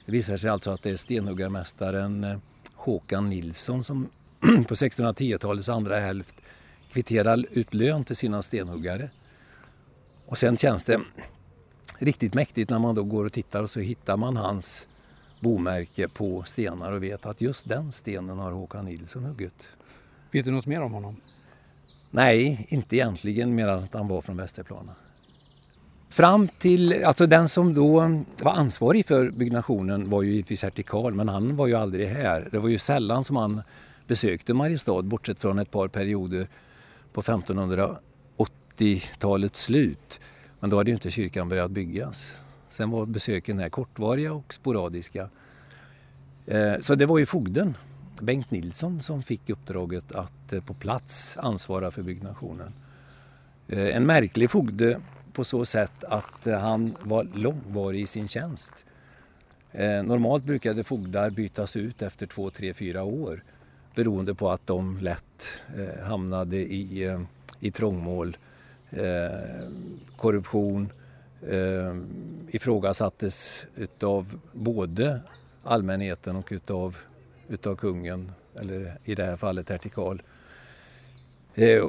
Det 0.06 0.12
visar 0.12 0.38
sig 0.38 0.50
alltså 0.50 0.72
att 0.72 0.84
det 0.84 0.90
är 0.90 0.98
stenhuggarmästaren 0.98 2.24
eh, 2.24 2.38
Håkan 2.74 3.30
Nilsson 3.30 3.84
som 3.84 4.10
på 4.40 4.74
1610-talets 4.74 5.70
andra 5.70 6.00
hälft 6.00 6.36
kvitterar 6.92 7.46
ut 7.52 7.74
lön 7.74 8.04
till 8.04 8.16
sina 8.16 8.42
stenhuggare. 8.42 9.10
Och 10.26 10.38
sen 10.38 10.58
känns 10.58 10.84
det 10.84 11.02
riktigt 12.00 12.34
mäktigt 12.34 12.70
när 12.70 12.80
man 12.80 12.96
då 12.96 13.04
går 13.04 13.26
och 13.26 13.34
tittar 13.34 13.64
och 13.64 13.70
så 13.70 13.80
hittar 13.80 14.18
man 14.18 14.38
hans 14.38 14.88
bomärke 15.40 16.08
på 16.08 16.44
stenar 16.44 16.92
och 16.92 17.04
vet 17.04 17.26
att 17.26 17.42
just 17.42 17.70
den 17.70 17.92
stenen 17.92 18.40
har 18.40 18.52
Håkan 18.52 18.86
Nilsson 18.86 19.24
huggit. 19.24 19.68
Vet 20.32 20.46
du 20.46 20.52
något 20.52 20.66
mer 20.66 20.82
om 20.82 20.94
honom? 20.94 21.16
Nej, 22.12 22.66
inte 22.70 22.96
egentligen 22.96 23.56
mer 23.56 23.68
än 23.68 23.84
att 23.84 23.94
han 23.94 24.08
var 24.08 24.22
från 24.22 24.38
Västerplana. 24.38 24.96
Fram 26.10 26.48
till, 26.48 27.06
alltså 27.06 27.28
den 27.28 27.50
som 27.50 27.74
då 27.74 28.00
var 28.44 28.52
ansvarig 28.52 29.06
för 29.06 29.30
byggnationen 29.30 30.10
var 30.10 30.22
ju 30.22 30.32
givetvis 30.32 30.64
hertig 30.64 30.86
Karl, 30.86 31.14
men 31.14 31.30
han 31.30 31.56
var 31.56 31.68
ju 31.68 31.76
aldrig 31.76 32.08
här. 32.08 32.48
Det 32.52 32.60
var 32.60 32.70
ju 32.70 32.80
sällan 32.80 33.24
som 33.24 33.36
han 33.36 33.62
besökte 34.08 34.54
Mariestad, 34.54 35.02
bortsett 35.02 35.40
från 35.40 35.60
ett 35.60 35.72
par 35.72 35.88
perioder 35.88 36.48
på 37.14 37.22
1580-talets 37.22 39.64
slut. 39.64 40.20
Men 40.60 40.70
då 40.70 40.78
hade 40.78 40.90
ju 40.90 40.94
inte 40.94 41.12
kyrkan 41.12 41.50
börjat 41.50 41.72
byggas. 41.72 42.38
Sen 42.70 42.90
var 42.90 43.06
besöken 43.06 43.60
här 43.60 43.70
kortvariga 43.70 44.34
och 44.34 44.54
sporadiska. 44.54 45.30
Eh, 46.48 46.80
så 46.80 46.96
det 46.96 47.06
var 47.06 47.18
ju 47.18 47.26
fogden, 47.26 47.78
Bengt 48.22 48.52
Nilsson, 48.52 49.02
som 49.02 49.24
fick 49.24 49.50
uppdraget 49.50 50.12
att 50.12 50.54
eh, 50.54 50.62
på 50.62 50.74
plats 50.74 51.38
ansvara 51.38 51.92
för 51.92 52.02
byggnationen. 52.02 52.74
Eh, 53.68 53.96
en 53.96 54.06
märklig 54.06 54.52
fogde 54.52 55.00
på 55.34 55.44
så 55.44 55.66
sätt 55.66 56.04
att 56.04 56.46
han 56.62 56.98
var 57.04 57.28
långvarig 57.34 58.02
i 58.02 58.08
sin 58.08 58.28
tjänst. 58.28 58.74
Normalt 60.04 60.44
brukade 60.44 60.84
fogdar 60.84 61.30
bytas 61.30 61.76
ut 61.76 62.02
efter 62.02 62.28
två, 62.28 62.50
tre, 62.50 62.74
fyra 62.74 63.04
år 63.04 63.44
beroende 63.96 64.36
på 64.36 64.52
att 64.52 64.68
de 64.68 64.98
lätt 64.98 65.48
hamnade 66.04 66.58
i, 66.58 67.18
i 67.60 67.72
trångmål, 67.72 68.38
korruption, 70.18 70.90
eh, 71.42 71.96
ifrågasattes 72.48 73.64
utav 73.76 74.40
både 74.54 75.22
allmänheten 75.64 76.36
och 76.36 76.48
utav, 76.52 76.98
utav 77.48 77.76
kungen, 77.76 78.32
eller 78.56 78.98
i 79.04 79.16
det 79.16 79.24
här 79.24 79.38
fallet 79.38 79.70
hertig 79.70 79.94
Karl. 79.94 80.22
Eh, 81.56 81.84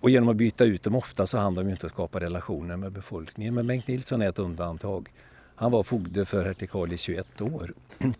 och 0.00 0.10
genom 0.10 0.28
att 0.28 0.36
byta 0.36 0.64
ut 0.64 0.82
dem 0.82 0.94
ofta 0.94 1.26
så 1.26 1.38
hann 1.38 1.54
de 1.54 1.66
ju 1.66 1.72
inte 1.72 1.86
att 1.86 1.92
skapa 1.92 2.20
relationer 2.20 2.76
med 2.76 2.92
befolkningen. 2.92 3.54
Men 3.54 3.66
Bengt 3.66 3.88
Nilsson 3.88 4.22
är 4.22 4.28
ett 4.28 4.38
undantag. 4.38 5.12
Han 5.54 5.72
var 5.72 5.82
fogde 5.82 6.24
för 6.24 6.44
hertig 6.44 6.70
Karl 6.70 6.92
i 6.92 6.98
21 6.98 7.40
år. 7.40 7.70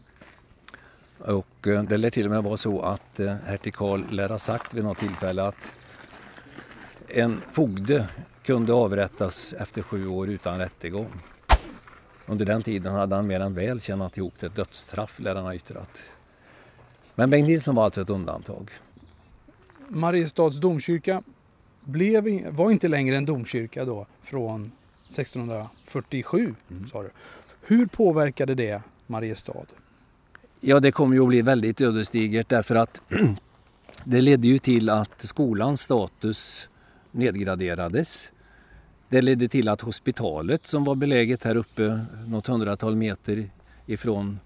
Och 1.18 1.66
eh, 1.66 1.82
det 1.82 1.96
lär 1.96 2.10
till 2.10 2.24
och 2.24 2.30
med 2.30 2.42
vara 2.42 2.56
så 2.56 2.80
att 2.80 3.20
eh, 3.20 3.34
hertig 3.34 3.74
Karl 3.74 4.00
lär 4.10 4.28
ha 4.28 4.38
sagt 4.38 4.74
vid 4.74 4.84
något 4.84 4.98
tillfälle 4.98 5.42
att 5.42 5.72
en 7.08 7.40
fogde 7.52 8.08
kunde 8.48 8.72
avrättas 8.72 9.52
efter 9.52 9.82
sju 9.82 10.06
år 10.06 10.28
utan 10.28 10.58
rättegång. 10.58 11.10
Under 12.26 12.46
den 12.46 12.62
tiden 12.62 12.94
hade 12.94 13.16
han 13.16 13.26
mer 13.26 13.40
än 13.40 13.54
väl 13.54 13.80
tjänat 13.80 14.16
ihop 14.16 14.42
ett 14.42 14.56
dödsstraff, 14.56 15.20
lär 15.20 15.34
han 15.34 15.44
ha 15.44 15.54
yttrat. 15.54 15.90
Men 17.14 17.30
Bengt 17.30 17.48
Nilsson 17.48 17.74
var 17.74 17.84
alltså 17.84 18.00
ett 18.00 18.10
undantag. 18.10 18.70
Mariestads 19.88 20.56
domkyrka 20.56 21.22
blev, 21.84 22.48
var 22.50 22.70
inte 22.70 22.88
längre 22.88 23.16
en 23.16 23.26
domkyrka 23.26 23.84
då 23.84 24.06
från 24.22 24.72
1647, 25.08 26.54
mm. 26.70 26.88
sa 26.88 27.02
du. 27.02 27.10
Hur 27.62 27.86
påverkade 27.86 28.54
det 28.54 28.82
Mariestad? 29.06 29.66
Ja, 30.60 30.80
det 30.80 30.92
kom 30.92 31.12
ju 31.12 31.22
att 31.22 31.28
bli 31.28 31.42
väldigt 31.42 31.80
ödesdigert 31.80 32.48
därför 32.48 32.74
att 32.74 33.00
det 34.04 34.20
ledde 34.20 34.46
ju 34.46 34.58
till 34.58 34.90
att 34.90 35.22
skolans 35.22 35.80
status 35.80 36.68
nedgraderades. 37.10 38.30
Det 39.08 39.22
ledde 39.22 39.48
till 39.48 39.68
att 39.68 39.80
hospitalet 39.80 40.66
som 40.66 40.84
var 40.84 40.94
beläget 40.94 41.44
här 41.44 41.56
uppe 41.56 42.04
något 42.26 42.46
hundratal 42.46 42.96
meter 42.96 43.50
ifrån 43.86 44.40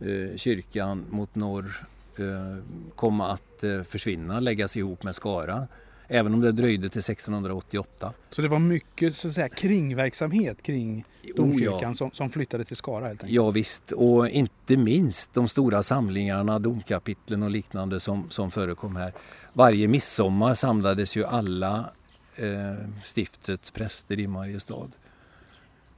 eh, 0.00 0.36
kyrkan 0.36 1.04
mot 1.10 1.34
norr 1.34 1.86
eh, 2.18 2.64
kom 2.94 3.20
att 3.20 3.64
eh, 3.64 3.82
försvinna, 3.82 4.40
läggas 4.40 4.76
ihop 4.76 5.02
med 5.02 5.14
Skara. 5.14 5.66
Även 6.08 6.34
om 6.34 6.40
det 6.40 6.52
dröjde 6.52 6.88
till 6.88 6.98
1688. 6.98 8.12
Så 8.30 8.42
det 8.42 8.48
var 8.48 8.58
mycket 8.58 9.16
så 9.16 9.28
att 9.28 9.34
säga, 9.34 9.48
kringverksamhet 9.48 10.62
kring 10.62 11.04
domkyrkan 11.36 11.76
oh 11.76 11.82
ja. 11.82 11.94
som, 11.94 12.10
som, 12.10 12.30
flyttade 12.30 12.64
till 12.64 12.76
Skara 12.76 13.06
helt 13.06 13.22
enkelt? 13.22 13.36
Ja 13.36 13.50
visst, 13.50 13.92
och 13.92 14.28
inte 14.28 14.76
minst 14.76 15.34
de 15.34 15.48
stora 15.48 15.82
samlingarna, 15.82 16.58
domkapitlen 16.58 17.42
och 17.42 17.50
liknande 17.50 18.00
som, 18.00 18.30
som 18.30 18.50
förekom 18.50 18.96
här. 18.96 19.12
Varje 19.52 19.88
midsommar 19.88 20.54
samlades 20.54 21.16
ju 21.16 21.24
alla 21.24 21.90
Eh, 22.36 22.74
stiftets 23.04 23.70
präster 23.70 24.20
i 24.20 24.26
Mariestad. 24.26 24.88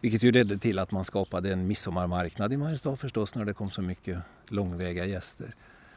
Vilket 0.01 0.23
ju 0.23 0.33
ledde 0.33 0.59
till 0.59 0.79
att 0.79 0.91
man 0.91 1.05
skapade 1.05 1.53
en 1.53 1.67
midsommarmarknad 1.67 2.53
i 2.53 2.57
Mariestad 2.57 2.97
förstås 2.97 3.35
när 3.35 3.45
det 3.45 3.55
kom 3.55 3.71
så 3.71 3.83
mycket 3.83 4.19
långväga 4.49 5.07
gäster. 5.07 5.55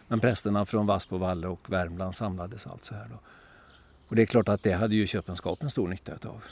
Men 0.08 0.20
prästerna 0.20 0.66
från 0.66 0.86
Vassbovalle 0.86 1.48
och 1.48 1.72
Värmland 1.72 2.16
samlades 2.16 2.68
alltså 2.68 2.96
här 2.96 3.08
då. 3.10 3.20
Och 4.08 4.16
det 4.16 4.22
är 4.22 4.26
klart 4.26 4.50
att 4.50 4.64
det 4.64 4.74
hade 4.74 4.96
ju 4.96 5.08
köpenskapen 5.08 5.70
stor 5.70 5.88
nytta 5.88 6.12
av. 6.30 6.44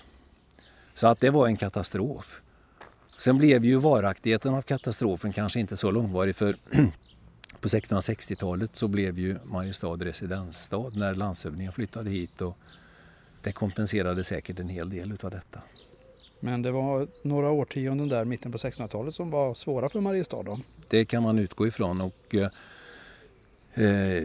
Så 0.94 1.08
att 1.08 1.20
det 1.20 1.30
var 1.30 1.48
en 1.48 1.58
katastrof. 1.58 2.42
Sen 3.18 3.38
blev 3.38 3.66
ju 3.66 3.76
varaktigheten 3.76 4.54
av 4.54 4.62
katastrofen 4.62 5.34
kanske 5.34 5.60
inte 5.60 5.78
så 5.78 5.92
långvarig 5.92 6.36
för 6.36 6.56
på 7.60 7.68
1660-talet 7.68 8.76
så 8.76 8.88
blev 8.88 9.20
ju 9.20 9.38
Mariestad 9.44 9.96
residensstad 9.96 10.90
när 10.94 11.16
landshövdingen 11.16 11.74
flyttade 11.74 12.10
hit 12.10 12.42
och 12.42 12.58
det 13.44 13.52
kompenserade 13.52 14.24
säkert 14.24 14.60
en 14.60 14.70
hel 14.70 14.90
del 14.90 15.12
utav 15.12 15.32
detta. 15.32 15.60
Men 16.40 16.62
det 16.62 16.72
var 16.72 17.08
några 17.24 17.52
årtionden 17.52 18.10
där, 18.10 18.26
mitten 18.26 18.52
på 18.52 18.58
1600-talet, 18.58 19.16
som 19.16 19.30
var 19.30 19.54
svåra 19.54 19.90
för 19.90 20.02
Mariestad 20.02 20.44
då? 20.44 20.60
Det 20.90 21.06
kan 21.06 21.24
man 21.24 21.40
utgå 21.40 21.68
ifrån 21.68 22.02
och 22.02 22.36
eh, 23.74 24.24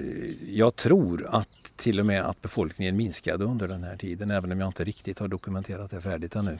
jag 0.49 0.77
tror 0.77 1.27
att 1.31 1.73
till 1.77 2.01
och 2.01 2.07
med 2.07 2.25
att 2.25 2.43
befolkningen 2.43 2.97
minskade 2.97 3.45
under 3.45 3.69
den 3.69 3.85
här 3.85 3.97
tiden, 3.97 4.31
även 4.31 4.53
om 4.53 4.61
jag 4.61 4.69
inte 4.69 4.85
riktigt 4.85 5.19
har 5.19 5.29
dokumenterat 5.29 5.91
det 5.91 6.01
färdigt 6.01 6.37
ännu. 6.37 6.59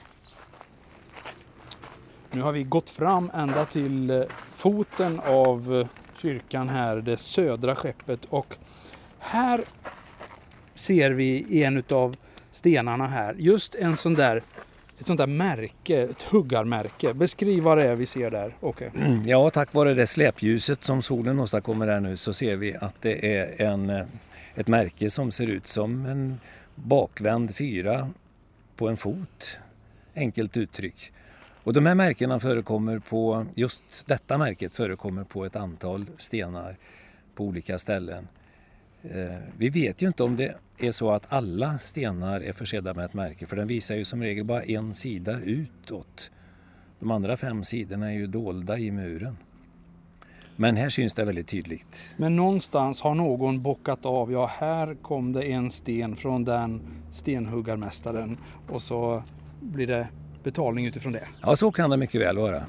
Nu 2.31 2.41
har 2.41 2.51
vi 2.51 2.63
gått 2.63 2.89
fram 2.89 3.31
ända 3.33 3.65
till 3.65 4.09
eh, 4.09 4.23
foten 4.55 5.19
av 5.19 5.75
eh, 5.75 5.87
kyrkan 6.21 6.69
här, 6.69 6.95
det 6.95 7.17
södra 7.17 7.75
skeppet 7.75 8.25
och 8.29 8.55
här 9.19 9.63
ser 10.75 11.11
vi 11.11 11.63
en 11.63 11.77
utav 11.77 12.15
stenarna 12.59 13.07
här. 13.07 13.35
Just 13.37 13.75
en 13.75 13.95
sån 13.95 14.13
där, 14.13 14.41
ett 14.99 15.05
sånt 15.05 15.17
där 15.17 15.27
märke, 15.27 16.01
ett 16.01 16.21
huggarmärke. 16.21 17.13
Beskriv 17.13 17.63
vad 17.63 17.77
det 17.77 17.83
är 17.83 17.95
vi 17.95 18.05
ser 18.05 18.31
där. 18.31 18.55
Okay. 18.61 18.89
Mm, 18.95 19.23
ja, 19.25 19.49
tack 19.49 19.73
vare 19.73 19.93
det 19.93 20.07
släpljuset 20.07 20.83
som 20.83 21.01
solen 21.01 21.39
åstadkommer 21.39 21.87
här 21.87 21.99
nu 21.99 22.17
så 22.17 22.33
ser 22.33 22.55
vi 22.55 22.75
att 22.75 23.01
det 23.01 23.37
är 23.37 23.61
en, 23.61 23.89
eh, 23.89 24.05
ett 24.55 24.67
märke 24.67 25.09
som 25.09 25.31
ser 25.31 25.47
ut 25.47 25.67
som 25.67 26.05
en 26.05 26.39
bakvänd 26.75 27.55
fyra 27.55 28.09
på 28.75 28.87
en 28.87 28.97
fot. 28.97 29.57
Enkelt 30.15 30.57
uttryck. 30.57 31.11
Och 31.63 31.73
de 31.73 31.85
här 31.85 31.95
märkena 31.95 32.39
förekommer 32.39 32.99
på, 32.99 33.45
just 33.55 33.81
detta 34.05 34.37
märket 34.37 34.73
förekommer 34.73 35.23
på 35.23 35.45
ett 35.45 35.55
antal 35.55 36.05
stenar 36.17 36.75
på 37.35 37.43
olika 37.43 37.79
ställen. 37.79 38.27
Eh, 39.03 39.37
vi 39.57 39.69
vet 39.69 40.01
ju 40.01 40.07
inte 40.07 40.23
om 40.23 40.35
det 40.35 40.55
är 40.77 40.91
så 40.91 41.11
att 41.11 41.33
alla 41.33 41.79
stenar 41.79 42.41
är 42.41 42.53
försedda 42.53 42.93
med 42.93 43.05
ett 43.05 43.13
märke 43.13 43.45
för 43.45 43.55
den 43.55 43.67
visar 43.67 43.95
ju 43.95 44.05
som 44.05 44.23
regel 44.23 44.45
bara 44.45 44.63
en 44.63 44.93
sida 44.93 45.39
utåt. 45.39 46.31
De 46.99 47.11
andra 47.11 47.37
fem 47.37 47.63
sidorna 47.63 48.11
är 48.11 48.15
ju 48.15 48.27
dolda 48.27 48.77
i 48.77 48.91
muren. 48.91 49.37
Men 50.55 50.75
här 50.75 50.89
syns 50.89 51.13
det 51.13 51.25
väldigt 51.25 51.47
tydligt. 51.47 51.97
Men 52.17 52.35
någonstans 52.35 53.01
har 53.01 53.15
någon 53.15 53.61
bockat 53.61 54.05
av, 54.05 54.31
ja 54.31 54.51
här 54.53 54.95
kom 55.01 55.33
det 55.33 55.43
en 55.43 55.71
sten 55.71 56.15
från 56.15 56.43
den 56.43 56.81
stenhuggarmästaren 57.11 58.37
och 58.67 58.81
så 58.81 59.23
blir 59.59 59.87
det 59.87 60.07
betalning 60.43 60.85
utifrån 60.85 61.13
det. 61.13 61.27
Ja, 61.41 61.55
så 61.55 61.71
kan 61.71 61.89
det 61.89 61.97
mycket 61.97 62.21
väl 62.21 62.37
vara. 62.37 62.63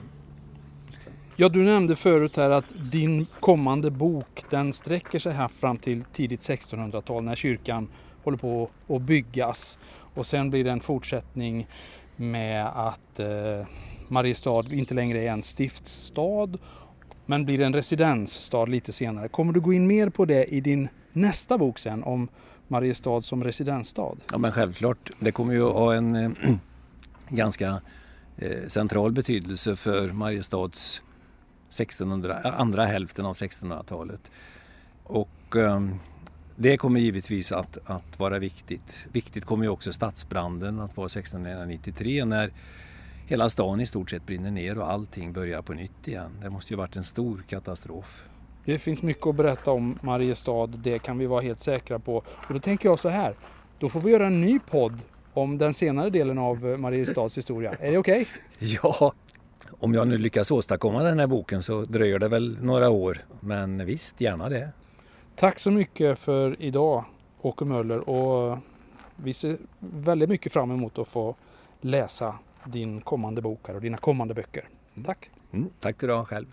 Ja, 1.40 1.48
du 1.48 1.62
nämnde 1.62 1.96
förut 1.96 2.36
här 2.36 2.50
att 2.50 2.64
din 2.92 3.26
kommande 3.40 3.90
bok 3.90 4.44
den 4.50 4.72
sträcker 4.72 5.18
sig 5.18 5.32
här 5.32 5.48
fram 5.48 5.78
till 5.78 6.04
tidigt 6.04 6.40
1600-tal 6.40 7.24
när 7.24 7.34
kyrkan 7.34 7.88
håller 8.24 8.38
på 8.38 8.70
att 8.88 9.02
byggas. 9.02 9.78
Och 10.14 10.26
sen 10.26 10.50
blir 10.50 10.64
det 10.64 10.70
en 10.70 10.80
fortsättning 10.80 11.68
med 12.16 12.66
att 12.66 13.20
eh, 13.20 13.66
Mariestad 14.08 14.64
inte 14.70 14.94
längre 14.94 15.22
är 15.22 15.30
en 15.30 15.42
stiftsstad 15.42 16.58
men 17.26 17.44
blir 17.44 17.60
en 17.60 17.74
residensstad 17.74 18.64
lite 18.64 18.92
senare. 18.92 19.28
Kommer 19.28 19.52
du 19.52 19.60
gå 19.60 19.72
in 19.72 19.86
mer 19.86 20.08
på 20.08 20.24
det 20.24 20.44
i 20.44 20.60
din 20.60 20.88
nästa 21.12 21.58
bok 21.58 21.78
sen 21.78 22.02
om 22.02 22.28
Mariestad 22.68 23.22
som 23.22 23.44
residensstad? 23.44 24.16
Ja 24.32 24.38
men 24.38 24.52
självklart. 24.52 25.10
Det 25.18 25.32
kommer 25.32 25.52
ju 25.52 25.68
att 25.68 25.74
ha 25.74 25.94
en 25.94 26.14
äh, 26.14 26.30
ganska 27.28 27.80
äh, 28.36 28.66
central 28.68 29.12
betydelse 29.12 29.76
för 29.76 30.12
Mariestads 30.12 31.02
1600, 31.70 32.40
andra 32.42 32.86
hälften 32.86 33.26
av 33.26 33.34
1600-talet. 33.34 34.30
Och 35.04 35.56
eh, 35.56 35.80
det 36.56 36.76
kommer 36.76 37.00
givetvis 37.00 37.52
att, 37.52 37.78
att 37.84 38.18
vara 38.18 38.38
viktigt. 38.38 39.06
Viktigt 39.12 39.44
kommer 39.44 39.64
ju 39.64 39.70
också 39.70 39.92
stadsbranden 39.92 40.80
att 40.80 40.96
vara 40.96 41.06
1693 41.06 42.24
när 42.24 42.52
hela 43.26 43.50
stan 43.50 43.80
i 43.80 43.86
stort 43.86 44.10
sett 44.10 44.26
brinner 44.26 44.50
ner 44.50 44.78
och 44.78 44.90
allting 44.90 45.32
börjar 45.32 45.62
på 45.62 45.72
nytt 45.72 46.08
igen. 46.08 46.30
Det 46.42 46.50
måste 46.50 46.72
ju 46.72 46.76
varit 46.76 46.96
en 46.96 47.04
stor 47.04 47.42
katastrof. 47.48 48.24
Det 48.64 48.78
finns 48.78 49.02
mycket 49.02 49.26
att 49.26 49.34
berätta 49.34 49.70
om 49.70 49.98
Mariestad, 50.02 50.66
det 50.66 50.98
kan 50.98 51.18
vi 51.18 51.26
vara 51.26 51.40
helt 51.40 51.60
säkra 51.60 51.98
på. 51.98 52.16
Och 52.16 52.54
då 52.54 52.60
tänker 52.60 52.88
jag 52.88 52.98
så 52.98 53.08
här, 53.08 53.34
då 53.78 53.88
får 53.88 54.00
vi 54.00 54.10
göra 54.10 54.26
en 54.26 54.40
ny 54.40 54.58
podd 54.58 55.02
om 55.34 55.58
den 55.58 55.74
senare 55.74 56.10
delen 56.10 56.38
av 56.38 56.64
Mariestads 56.64 57.38
historia. 57.38 57.74
Är 57.80 57.92
det 57.92 57.98
okej? 57.98 58.20
Okay? 58.20 58.26
Ja, 58.82 59.12
om 59.78 59.94
jag 59.94 60.08
nu 60.08 60.18
lyckas 60.18 60.50
åstadkomma 60.50 61.02
den 61.02 61.18
här 61.18 61.26
boken 61.26 61.62
så 61.62 61.82
dröjer 61.82 62.18
det 62.18 62.28
väl 62.28 62.58
några 62.62 62.90
år. 62.90 63.18
Men 63.40 63.86
visst, 63.86 64.20
gärna 64.20 64.48
det. 64.48 64.70
Tack 65.36 65.58
så 65.58 65.70
mycket 65.70 66.18
för 66.18 66.62
idag 66.62 67.04
Åke 67.40 67.64
Möller 67.64 68.08
och 68.08 68.58
vi 69.16 69.34
ser 69.34 69.58
väldigt 69.78 70.28
mycket 70.28 70.52
fram 70.52 70.70
emot 70.70 70.98
att 70.98 71.08
få 71.08 71.36
läsa 71.80 72.34
din 72.64 73.00
kommande 73.00 73.42
bok 73.42 73.68
och 73.68 73.80
dina 73.80 73.96
kommande 73.96 74.34
böcker. 74.34 74.68
Tack! 75.04 75.30
Mm, 75.52 75.70
tack 75.78 75.98
du 75.98 76.12
ha 76.12 76.24
själv! 76.24 76.46